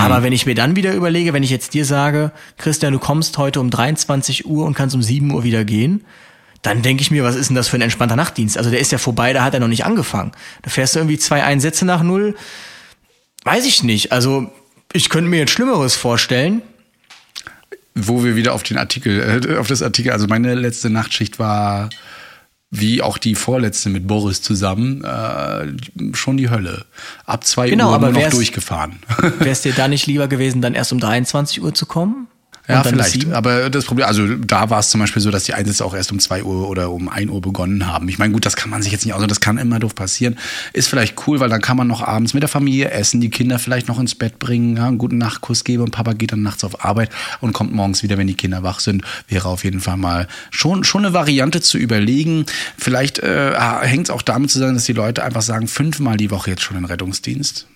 [0.00, 3.38] Aber wenn ich mir dann wieder überlege, wenn ich jetzt dir sage, Christian, du kommst
[3.38, 6.04] heute um 23 Uhr und kannst um 7 Uhr wieder gehen,
[6.62, 8.58] dann denke ich mir, was ist denn das für ein entspannter Nachtdienst?
[8.58, 10.32] Also der ist ja vorbei, da hat er noch nicht angefangen.
[10.62, 12.36] Da fährst du irgendwie zwei Einsätze nach null.
[13.44, 14.12] Weiß ich nicht.
[14.12, 14.50] Also
[14.92, 16.62] ich könnte mir jetzt Schlimmeres vorstellen
[17.94, 21.90] wo wir wieder auf den Artikel, äh, auf das Artikel, also meine letzte Nachtschicht war
[22.70, 26.84] wie auch die vorletzte mit Boris zusammen, äh, schon die Hölle.
[27.26, 29.00] Ab zwei genau, Uhr aber nur noch durchgefahren.
[29.38, 32.28] Wäre es dir da nicht lieber gewesen, dann erst um 23 Uhr zu kommen?
[32.70, 33.32] Ja, vielleicht.
[33.32, 36.12] Aber das Problem, also da war es zum Beispiel so, dass die Einsätze auch erst
[36.12, 38.08] um zwei Uhr oder um ein Uhr begonnen haben.
[38.08, 40.38] Ich meine, gut, das kann man sich jetzt nicht, also das kann immer doof passieren.
[40.72, 43.58] Ist vielleicht cool, weil dann kann man noch abends mit der Familie essen, die Kinder
[43.58, 46.64] vielleicht noch ins Bett bringen, ja, einen guten Nachtkuss geben und Papa geht dann nachts
[46.64, 47.10] auf Arbeit
[47.40, 49.02] und kommt morgens wieder, wenn die Kinder wach sind.
[49.28, 52.46] Wäre auf jeden Fall mal schon, schon eine Variante zu überlegen.
[52.76, 53.52] Vielleicht äh,
[53.82, 56.76] hängt es auch damit zusammen, dass die Leute einfach sagen, fünfmal die Woche jetzt schon
[56.76, 57.66] in Rettungsdienst.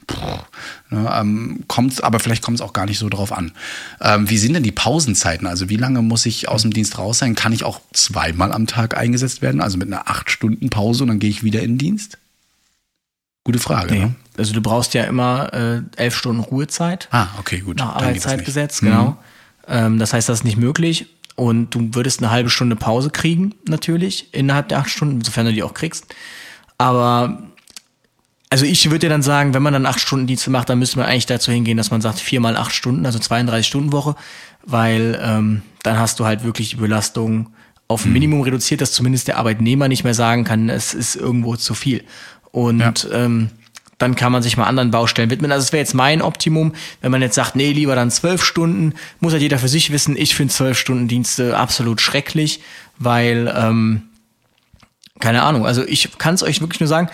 [0.91, 3.53] Ne, ähm, kommt, aber vielleicht kommt es auch gar nicht so drauf an.
[4.01, 5.47] Ähm, wie sind denn die Pausenzeiten?
[5.47, 7.35] Also wie lange muss ich aus dem Dienst raus sein?
[7.35, 9.63] Kann ich auch zweimal am Tag eingesetzt werden?
[9.63, 12.19] Also mit einer acht Stunden Pause und dann gehe ich wieder in den Dienst?
[13.45, 13.95] Gute Frage.
[13.95, 14.01] Nee.
[14.01, 14.15] Ne?
[14.37, 17.09] Also du brauchst ja immer äh, elf Stunden Ruhezeit.
[17.13, 17.79] Ah, okay, gut.
[17.79, 19.13] Nach Arbeitszeitgesetz, genau.
[19.13, 19.17] Mhm.
[19.69, 21.07] Ähm, das heißt, das ist nicht möglich.
[21.35, 25.55] Und du würdest eine halbe Stunde Pause kriegen, natürlich, innerhalb der acht Stunden, sofern du
[25.55, 26.15] die auch kriegst.
[26.77, 27.43] Aber
[28.55, 30.97] also ich würde dir dann sagen, wenn man dann acht Stunden Dienste macht, dann müsste
[31.01, 34.15] man eigentlich dazu hingehen, dass man sagt, vier mal acht Stunden, also 32 Stunden Woche,
[34.65, 37.49] weil ähm, dann hast du halt wirklich die Belastung
[37.89, 38.13] auf ein mhm.
[38.13, 42.05] Minimum reduziert, dass zumindest der Arbeitnehmer nicht mehr sagen kann, es ist irgendwo zu viel.
[42.53, 42.95] Und ja.
[43.11, 43.51] ähm,
[43.99, 45.51] dann kann man sich mal anderen Baustellen widmen.
[45.51, 48.95] Also es wäre jetzt mein Optimum, wenn man jetzt sagt, nee, lieber dann zwölf Stunden,
[49.19, 50.17] muss halt jeder für sich wissen.
[50.17, 52.61] Ich finde zwölf Stunden Dienste absolut schrecklich,
[52.99, 54.03] weil ähm,
[55.19, 57.09] keine Ahnung, also ich kann es euch wirklich nur sagen,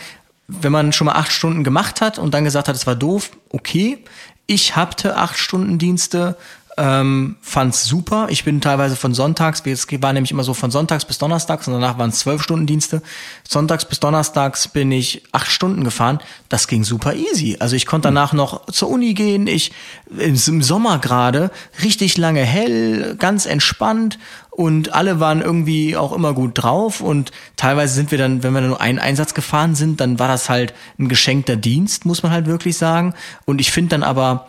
[0.60, 3.30] wenn man schon mal acht Stunden gemacht hat und dann gesagt hat, es war doof,
[3.50, 4.04] okay.
[4.46, 6.36] Ich hatte acht Stunden Dienste,
[6.80, 8.28] ähm, fand's super.
[8.30, 11.74] Ich bin teilweise von Sonntags, es war nämlich immer so von Sonntags bis Donnerstags und
[11.74, 13.02] danach waren es zwölf Stunden Dienste.
[13.46, 16.20] Sonntags bis Donnerstags bin ich acht Stunden gefahren.
[16.48, 17.58] Das ging super easy.
[17.60, 19.46] Also ich konnte danach noch zur Uni gehen.
[19.46, 19.72] Ich
[20.18, 21.50] im Sommer gerade
[21.82, 24.18] richtig lange hell, ganz entspannt
[24.50, 28.62] und alle waren irgendwie auch immer gut drauf und teilweise sind wir dann, wenn wir
[28.62, 32.46] nur einen Einsatz gefahren sind, dann war das halt ein geschenkter Dienst, muss man halt
[32.46, 33.14] wirklich sagen.
[33.44, 34.46] Und ich finde dann aber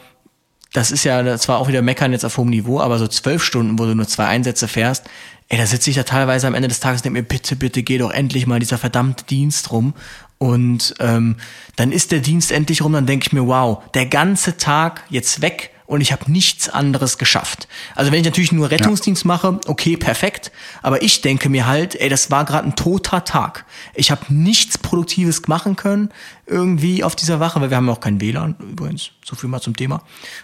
[0.73, 3.77] das ist ja zwar auch wieder Meckern jetzt auf hohem Niveau, aber so zwölf Stunden,
[3.77, 5.09] wo du nur zwei Einsätze fährst,
[5.49, 7.83] ey, da sitze ich ja teilweise am Ende des Tages und denke mir, bitte, bitte,
[7.83, 9.93] geh doch endlich mal dieser verdammte Dienst rum.
[10.37, 11.35] Und ähm,
[11.75, 15.41] dann ist der Dienst endlich rum, dann denke ich mir, wow, der ganze Tag jetzt
[15.41, 17.67] weg und ich habe nichts anderes geschafft.
[17.95, 19.27] Also wenn ich natürlich nur Rettungsdienst ja.
[19.27, 20.49] mache, okay, perfekt.
[20.81, 23.65] Aber ich denke mir halt, ey, das war gerade ein toter Tag.
[23.93, 26.07] Ich habe nichts Produktives machen können
[26.45, 29.11] irgendwie auf dieser Wache, weil wir haben ja auch kein WLAN übrigens.
[29.25, 30.01] So viel mal zum Thema.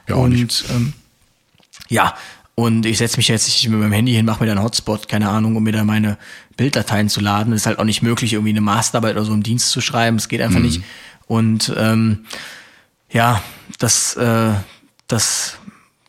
[0.10, 0.92] Ja, und ähm,
[1.88, 2.14] ja,
[2.56, 5.08] und ich setze mich jetzt nicht mit meinem Handy hin, mache mir dann einen Hotspot,
[5.08, 6.18] keine Ahnung, um mir dann meine
[6.58, 7.52] Bilddateien zu laden.
[7.52, 10.18] Das ist halt auch nicht möglich, irgendwie eine Masterarbeit oder so im Dienst zu schreiben.
[10.18, 10.66] Es geht einfach mhm.
[10.66, 10.82] nicht.
[11.26, 12.26] Und ähm,
[13.10, 13.42] ja,
[13.80, 14.52] das, äh,
[15.08, 15.58] das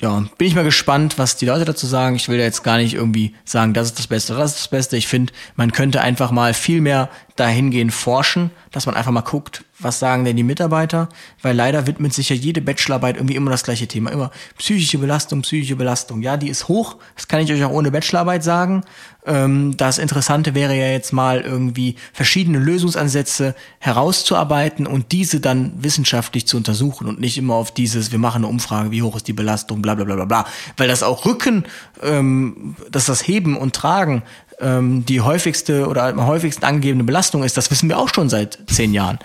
[0.00, 2.16] ja, bin ich mal gespannt, was die Leute dazu sagen.
[2.16, 4.96] Ich will jetzt gar nicht irgendwie sagen, das ist das Beste, das ist das Beste.
[4.96, 9.64] Ich finde, man könnte einfach mal viel mehr dahingehend forschen, dass man einfach mal guckt,
[9.78, 11.08] was sagen denn die Mitarbeiter,
[11.42, 15.42] weil leider widmet sich ja jede Bachelorarbeit irgendwie immer das gleiche Thema, immer psychische Belastung,
[15.42, 16.22] psychische Belastung.
[16.22, 18.84] Ja, die ist hoch, das kann ich euch auch ohne Bachelorarbeit sagen.
[19.24, 26.46] Ähm, das Interessante wäre ja jetzt mal irgendwie verschiedene Lösungsansätze herauszuarbeiten und diese dann wissenschaftlich
[26.46, 29.32] zu untersuchen und nicht immer auf dieses, wir machen eine Umfrage, wie hoch ist die
[29.32, 30.46] Belastung, bla bla bla bla bla.
[30.76, 31.64] Weil das auch Rücken,
[32.02, 34.22] ähm, dass das Heben und Tragen
[34.60, 38.58] ähm, die häufigste oder am häufigsten angegebene Belastung ist, das wissen wir auch schon seit
[38.66, 39.18] zehn Jahren.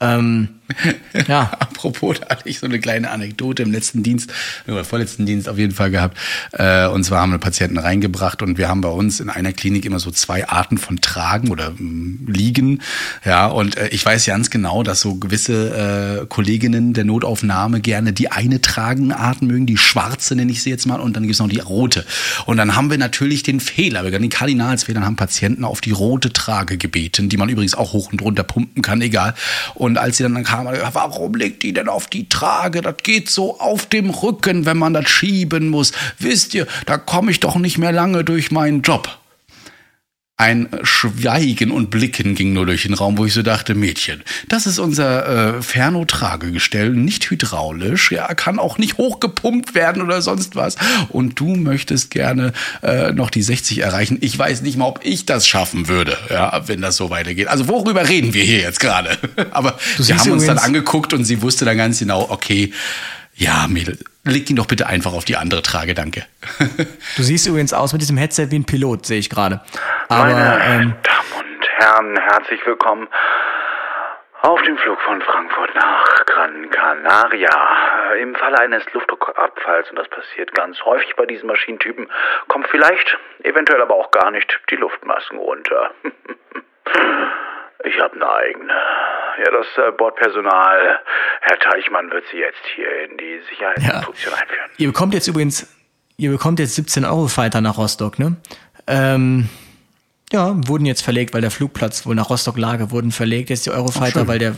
[0.00, 0.59] Ähm,
[1.28, 1.50] ja.
[1.58, 4.32] Apropos, da hatte ich so eine kleine Anekdote im letzten Dienst,
[4.66, 6.16] oder vorletzten Dienst auf jeden Fall gehabt.
[6.52, 9.84] Äh, und zwar haben wir Patienten reingebracht und wir haben bei uns in einer Klinik
[9.84, 12.82] immer so zwei Arten von Tragen oder ähm, Liegen.
[13.24, 18.12] Ja, und äh, ich weiß ganz genau, dass so gewisse äh, Kolleginnen der Notaufnahme gerne
[18.12, 21.40] die eine Tragenart mögen, die schwarze nenne ich sie jetzt mal, und dann gibt es
[21.40, 22.04] noch die rote.
[22.46, 26.32] Und dann haben wir natürlich den Fehler, wir den Kardinalsfehler, haben Patienten auf die rote
[26.32, 29.34] Trage gebeten, die man übrigens auch hoch und runter pumpen kann, egal.
[29.74, 32.80] Und als sie dann kam, warum legt die denn auf die Trage?
[32.80, 35.92] Das geht so auf dem Rücken, wenn man das schieben muss.
[36.18, 39.19] Wisst ihr, da komme ich doch nicht mehr lange durch meinen Job.
[40.40, 44.66] Ein Schweigen und Blicken ging nur durch den Raum, wo ich so dachte, Mädchen, das
[44.66, 50.76] ist unser äh, Ferno-Tragegestell, nicht hydraulisch, ja, kann auch nicht hochgepumpt werden oder sonst was.
[51.10, 54.16] Und du möchtest gerne äh, noch die 60 erreichen.
[54.22, 57.48] Ich weiß nicht mal, ob ich das schaffen würde, ja, wenn das so weitergeht.
[57.48, 59.18] Also worüber reden wir hier jetzt gerade?
[59.50, 62.72] Aber wir haben uns dann angeguckt und sie wusste dann ganz genau, okay,
[63.40, 66.26] ja, Mädel, leg ihn doch bitte einfach auf die andere Trage, danke.
[67.16, 69.62] du siehst übrigens aus mit diesem Headset wie ein Pilot, sehe ich gerade.
[70.08, 73.08] Aber, Meine ähm, Damen und Herren, herzlich willkommen
[74.42, 78.12] auf dem Flug von Frankfurt nach Gran Canaria.
[78.20, 82.10] Im Falle eines Luftdruckabfalls, und das passiert ganz häufig bei diesen Maschinentypen,
[82.48, 85.90] kommt vielleicht, eventuell aber auch gar nicht, die Luftmasken runter.
[87.84, 88.72] Ich habe eine eigene.
[89.38, 90.98] Ja, das äh, Bordpersonal,
[91.40, 94.40] Herr Teichmann, wird Sie jetzt hier in die Sicherheitsinstruktion ja.
[94.40, 94.70] einführen.
[94.76, 95.66] Ihr bekommt jetzt übrigens,
[96.16, 98.36] ihr bekommt jetzt 17 Euro Fighter nach Rostock, ne?
[98.86, 99.48] Ähm,
[100.32, 103.50] ja, wurden jetzt verlegt, weil der Flugplatz wohl nach Rostock Lage wurden verlegt.
[103.50, 104.56] Jetzt die Eurofighter, weil der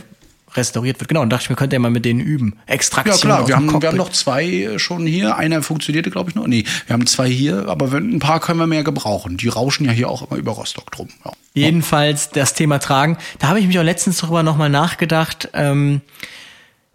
[0.55, 1.07] restauriert wird.
[1.07, 2.59] Genau, und dachte ich mir, könnte ja mal mit denen üben.
[2.65, 3.29] Extraktion.
[3.29, 5.37] Ja klar, wir haben, wir haben noch zwei äh, schon hier.
[5.37, 6.47] Einer funktionierte, glaube ich, noch.
[6.47, 9.37] Nee, wir haben zwei hier, aber ein paar können wir mehr gebrauchen.
[9.37, 11.09] Die rauschen ja hier auch immer über Rostock drum.
[11.25, 11.31] Ja.
[11.53, 13.17] Jedenfalls das Thema Tragen.
[13.39, 15.49] Da habe ich mich auch letztens darüber nochmal nachgedacht.
[15.53, 16.01] Ähm,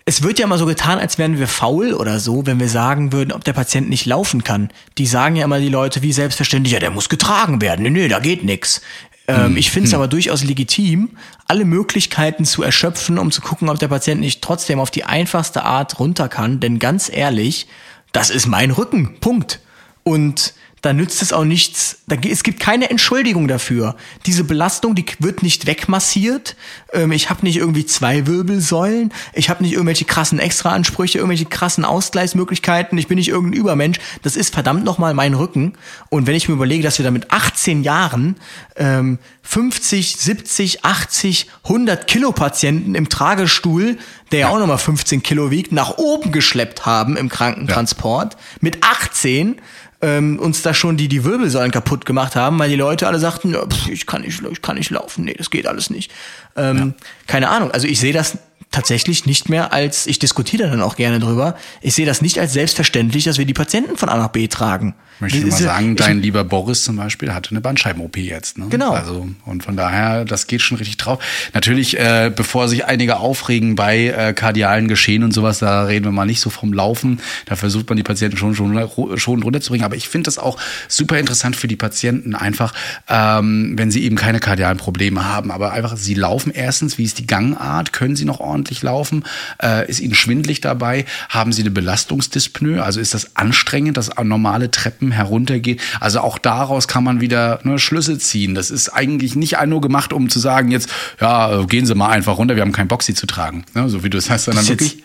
[0.04, 3.12] es wird ja immer so getan, als wären wir faul oder so, wenn wir sagen
[3.12, 4.70] würden, ob der Patient nicht laufen kann.
[4.96, 7.82] Die sagen ja immer die Leute wie selbstverständlich, ja, der muss getragen werden.
[7.82, 8.80] Nee, nee, da geht nix.
[9.28, 9.56] Ähm, hm.
[9.59, 10.00] Ich finde es hm.
[10.00, 11.11] aber durchaus legitim,
[11.46, 15.62] alle Möglichkeiten zu erschöpfen, um zu gucken, ob der Patient nicht trotzdem auf die einfachste
[15.64, 16.59] Art runter kann.
[16.59, 17.68] Denn ganz ehrlich,
[18.12, 19.20] das ist mein Rücken.
[19.20, 19.61] Punkt.
[20.02, 21.99] Und da nützt es auch nichts.
[22.07, 23.97] Da, es gibt keine Entschuldigung dafür.
[24.26, 26.57] Diese Belastung, die wird nicht wegmassiert.
[26.93, 29.12] Ähm, ich habe nicht irgendwie zwei Wirbelsäulen.
[29.33, 32.97] Ich habe nicht irgendwelche krassen Extraansprüche, irgendwelche krassen Ausgleichsmöglichkeiten.
[32.99, 33.99] Ich bin nicht irgendein Übermensch.
[34.22, 35.74] Das ist verdammt nochmal mein Rücken.
[36.11, 38.37] Und wenn ich mir überlege, dass wir da mit 18 Jahren
[38.76, 43.99] ähm, 50, 70, 80, 100 Kilo Patienten im Tragestuhl,
[44.31, 48.35] der ja auch nochmal 15 Kilo wiegt, nach oben geschleppt haben im Krankentransport.
[48.35, 48.41] Ja.
[48.61, 49.57] Mit 18
[50.01, 53.55] ähm, uns da schon die, die Wirbelsäulen kaputt gemacht haben, weil die Leute alle sagten,
[53.55, 56.12] pff, ich kann nicht, ich kann nicht laufen, nee, das geht alles nicht.
[56.57, 57.07] Ähm, ja.
[57.27, 57.71] Keine Ahnung.
[57.71, 58.39] Also ich sehe das
[58.71, 62.53] tatsächlich nicht mehr als, ich diskutiere dann auch gerne drüber, ich sehe das nicht als
[62.53, 64.95] selbstverständlich, dass wir die Patienten von A nach B tragen.
[65.21, 68.57] Möchte ich mal sagen, dein lieber Boris zum Beispiel hatte eine Bandscheiben-OP jetzt.
[68.57, 68.66] Ne?
[68.69, 68.93] Genau.
[68.93, 71.19] Also, und von daher, das geht schon richtig drauf.
[71.55, 76.12] Natürlich, äh, bevor sich einige aufregen bei äh, kardialen Geschehen und sowas, da reden wir
[76.12, 77.21] mal nicht so vom Laufen.
[77.47, 79.85] Da versucht man die Patienten schon, schon, schon runterzubringen.
[79.85, 80.57] Aber ich finde das auch
[80.87, 82.73] super interessant für die Patienten einfach,
[83.09, 85.51] ähm, wenn sie eben keine kardialen Probleme haben.
[85.51, 87.93] Aber einfach, sie laufen erstens, wie ist die Gangart?
[87.93, 89.25] Können sie noch ordentlich laufen?
[89.61, 91.07] Äh, ist ihnen schwindlig dabei?
[91.29, 92.83] Haben sie eine Belastungsdyspnoe?
[92.83, 95.80] Also ist das anstrengend, das normale Treppen Treppen heruntergeht.
[96.00, 98.54] Also auch daraus kann man wieder ne, Schlüsse ziehen.
[98.54, 100.90] Das ist eigentlich nicht nur gemacht, um zu sagen, jetzt,
[101.20, 103.64] ja, gehen Sie mal einfach runter, wir haben keinen Bock, Sie zu tragen.
[103.74, 105.02] Ne, so wie du es heißt, sondern wirklich.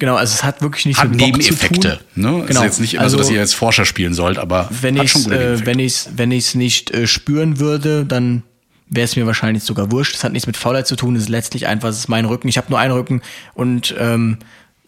[0.00, 1.98] Genau, also es hat wirklich nichts hat mit Nebeneffekte.
[2.14, 2.44] Ne?
[2.46, 2.60] Genau.
[2.60, 5.54] Ist jetzt nicht immer also, so, dass ihr als Forscher spielen sollt, aber wenn gute
[5.54, 8.44] äh, wenn ich wenn ich es nicht äh, spüren würde, dann
[8.88, 10.14] wäre es mir wahrscheinlich sogar wurscht.
[10.14, 11.16] Es hat nichts mit Faulheit zu tun.
[11.16, 12.46] Es ist letztlich einfach, es ist mein Rücken.
[12.46, 13.22] Ich habe nur einen Rücken
[13.54, 14.38] und ähm,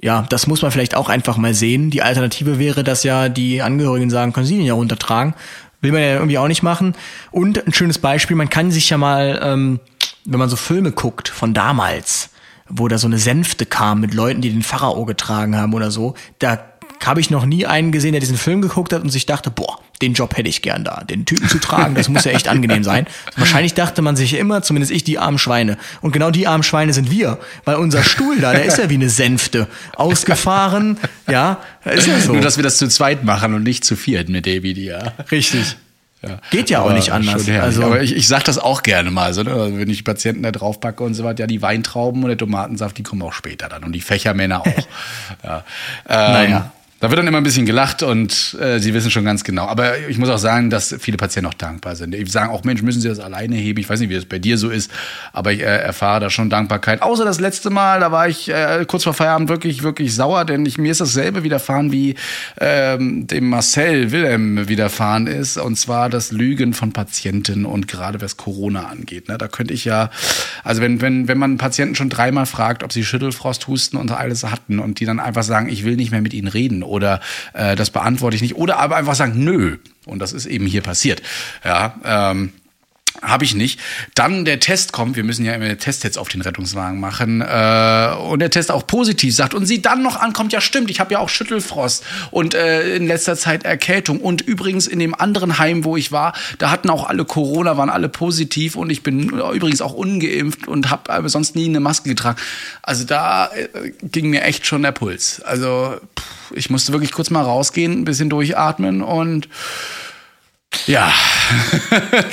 [0.02, 1.90] ja, das muss man vielleicht auch einfach mal sehen.
[1.90, 5.34] Die Alternative wäre, dass ja die Angehörigen sagen, können Sie ihn ja runtertragen.
[5.82, 6.94] Will man ja irgendwie auch nicht machen.
[7.30, 9.80] Und ein schönes Beispiel, man kann sich ja mal, ähm,
[10.24, 12.30] wenn man so Filme guckt von damals,
[12.68, 16.14] wo da so eine Sänfte kam mit Leuten, die den Pharao getragen haben oder so,
[16.38, 16.62] da
[17.04, 19.80] habe ich noch nie einen gesehen, der diesen Film geguckt hat und sich dachte, boah,
[20.02, 21.02] den Job hätte ich gern da.
[21.04, 23.06] Den Typen zu tragen, das muss ja echt angenehm sein.
[23.36, 25.76] Wahrscheinlich dachte man sich immer, zumindest ich, die armen Schweine.
[26.00, 27.38] Und genau die armen Schweine sind wir.
[27.64, 29.66] Weil unser Stuhl da, der ist ja wie eine Sänfte.
[29.96, 30.98] Ausgefahren,
[31.30, 32.32] ja, ist ja so.
[32.32, 35.12] Nur, dass wir das zu zweit machen und nicht zu viert mit David, ja.
[35.30, 35.76] Richtig.
[36.22, 36.38] Ja.
[36.50, 37.48] Geht ja aber auch nicht anders.
[37.48, 39.52] Also, aber ich, ich sag das auch gerne mal, so, ne?
[39.52, 42.36] Also wenn ich Patienten da drauf packe und so weiter, ja, die Weintrauben und der
[42.36, 44.66] Tomatensaft, die kommen auch später dann und die Fächermänner auch.
[45.44, 45.64] ja.
[46.08, 46.72] Ähm, naja.
[47.00, 49.66] Da wird dann immer ein bisschen gelacht und äh, sie wissen schon ganz genau.
[49.66, 52.12] Aber ich muss auch sagen, dass viele Patienten auch dankbar sind.
[52.12, 53.80] Die sagen auch, Mensch, müssen Sie das alleine heben?
[53.80, 54.90] Ich weiß nicht, wie das bei dir so ist,
[55.32, 57.00] aber ich äh, erfahre da schon Dankbarkeit.
[57.00, 60.66] Außer das letzte Mal, da war ich äh, kurz vor Feierabend wirklich, wirklich sauer, denn
[60.66, 62.16] ich, mir ist dasselbe widerfahren, wie
[62.60, 65.56] ähm, dem Marcel Wilhelm widerfahren ist.
[65.56, 69.30] Und zwar das Lügen von Patienten und gerade was Corona angeht.
[69.30, 69.38] Ne?
[69.38, 70.10] Da könnte ich ja,
[70.64, 74.44] also wenn, wenn, wenn man Patienten schon dreimal fragt, ob sie Schüttelfrost, Husten und alles
[74.44, 77.20] hatten und die dann einfach sagen, ich will nicht mehr mit ihnen reden oder
[77.54, 79.78] äh, das beantworte ich nicht oder aber einfach sagen, nö.
[80.06, 81.22] Und das ist eben hier passiert.
[81.64, 82.52] Ja, ähm,
[83.22, 83.78] Habe ich nicht.
[84.14, 85.14] Dann der Test kommt.
[85.14, 87.42] Wir müssen ja immer Test jetzt auf den Rettungswagen machen.
[87.42, 89.52] Äh, und der Test auch positiv sagt.
[89.52, 93.06] Und sie dann noch ankommt, ja stimmt, ich habe ja auch Schüttelfrost und äh, in
[93.06, 94.20] letzter Zeit Erkältung.
[94.20, 97.90] Und übrigens in dem anderen Heim, wo ich war, da hatten auch alle Corona, waren
[97.90, 98.74] alle positiv.
[98.74, 102.38] Und ich bin übrigens auch ungeimpft und habe sonst nie eine Maske getragen.
[102.80, 105.42] Also da äh, ging mir echt schon der Puls.
[105.42, 109.48] Also pff, ich musste wirklich kurz mal rausgehen, ein bisschen durchatmen und
[110.86, 111.12] ja.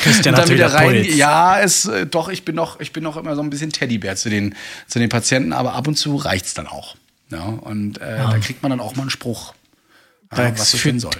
[0.03, 1.03] Christian und dann hat wieder rein.
[1.15, 4.15] Ja, es äh, doch, ich bin noch, ich bin noch immer so ein bisschen Teddybär
[4.15, 4.55] zu den,
[4.87, 6.95] zu den Patienten, aber ab und zu reicht's dann auch.
[7.31, 9.53] Ja, und äh, da kriegt man dann auch mal einen Spruch.
[10.35, 11.11] Ja, was führt- schön soll.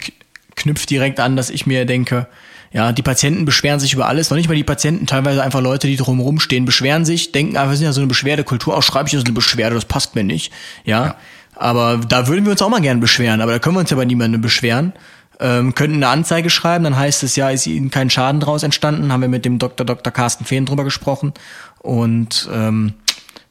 [0.56, 2.28] knüpft direkt an, dass ich mir denke,
[2.72, 5.88] ja, die Patienten beschweren sich über alles, noch nicht mal die Patienten, teilweise einfach Leute,
[5.88, 9.08] die drumherum stehen, beschweren sich, denken, ah, wir sind ja so eine Beschwerdekultur, auch schreibe
[9.08, 10.52] ich das eine Beschwerde, das passt mir nicht,
[10.84, 11.16] ja.
[11.56, 13.98] Aber da würden wir uns auch mal gerne beschweren, aber da können wir uns ja
[13.98, 14.94] bei niemandem beschweren.
[15.40, 19.12] Ähm, könnten eine Anzeige schreiben, dann heißt es ja, ist ihnen kein Schaden draus entstanden,
[19.12, 19.86] haben wir mit dem Dr.
[19.86, 20.12] Dr.
[20.12, 21.32] Carsten Fehn drüber gesprochen
[21.80, 22.94] und ähm,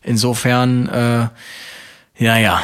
[0.02, 1.28] insofern, äh,
[2.18, 2.60] ja, ja,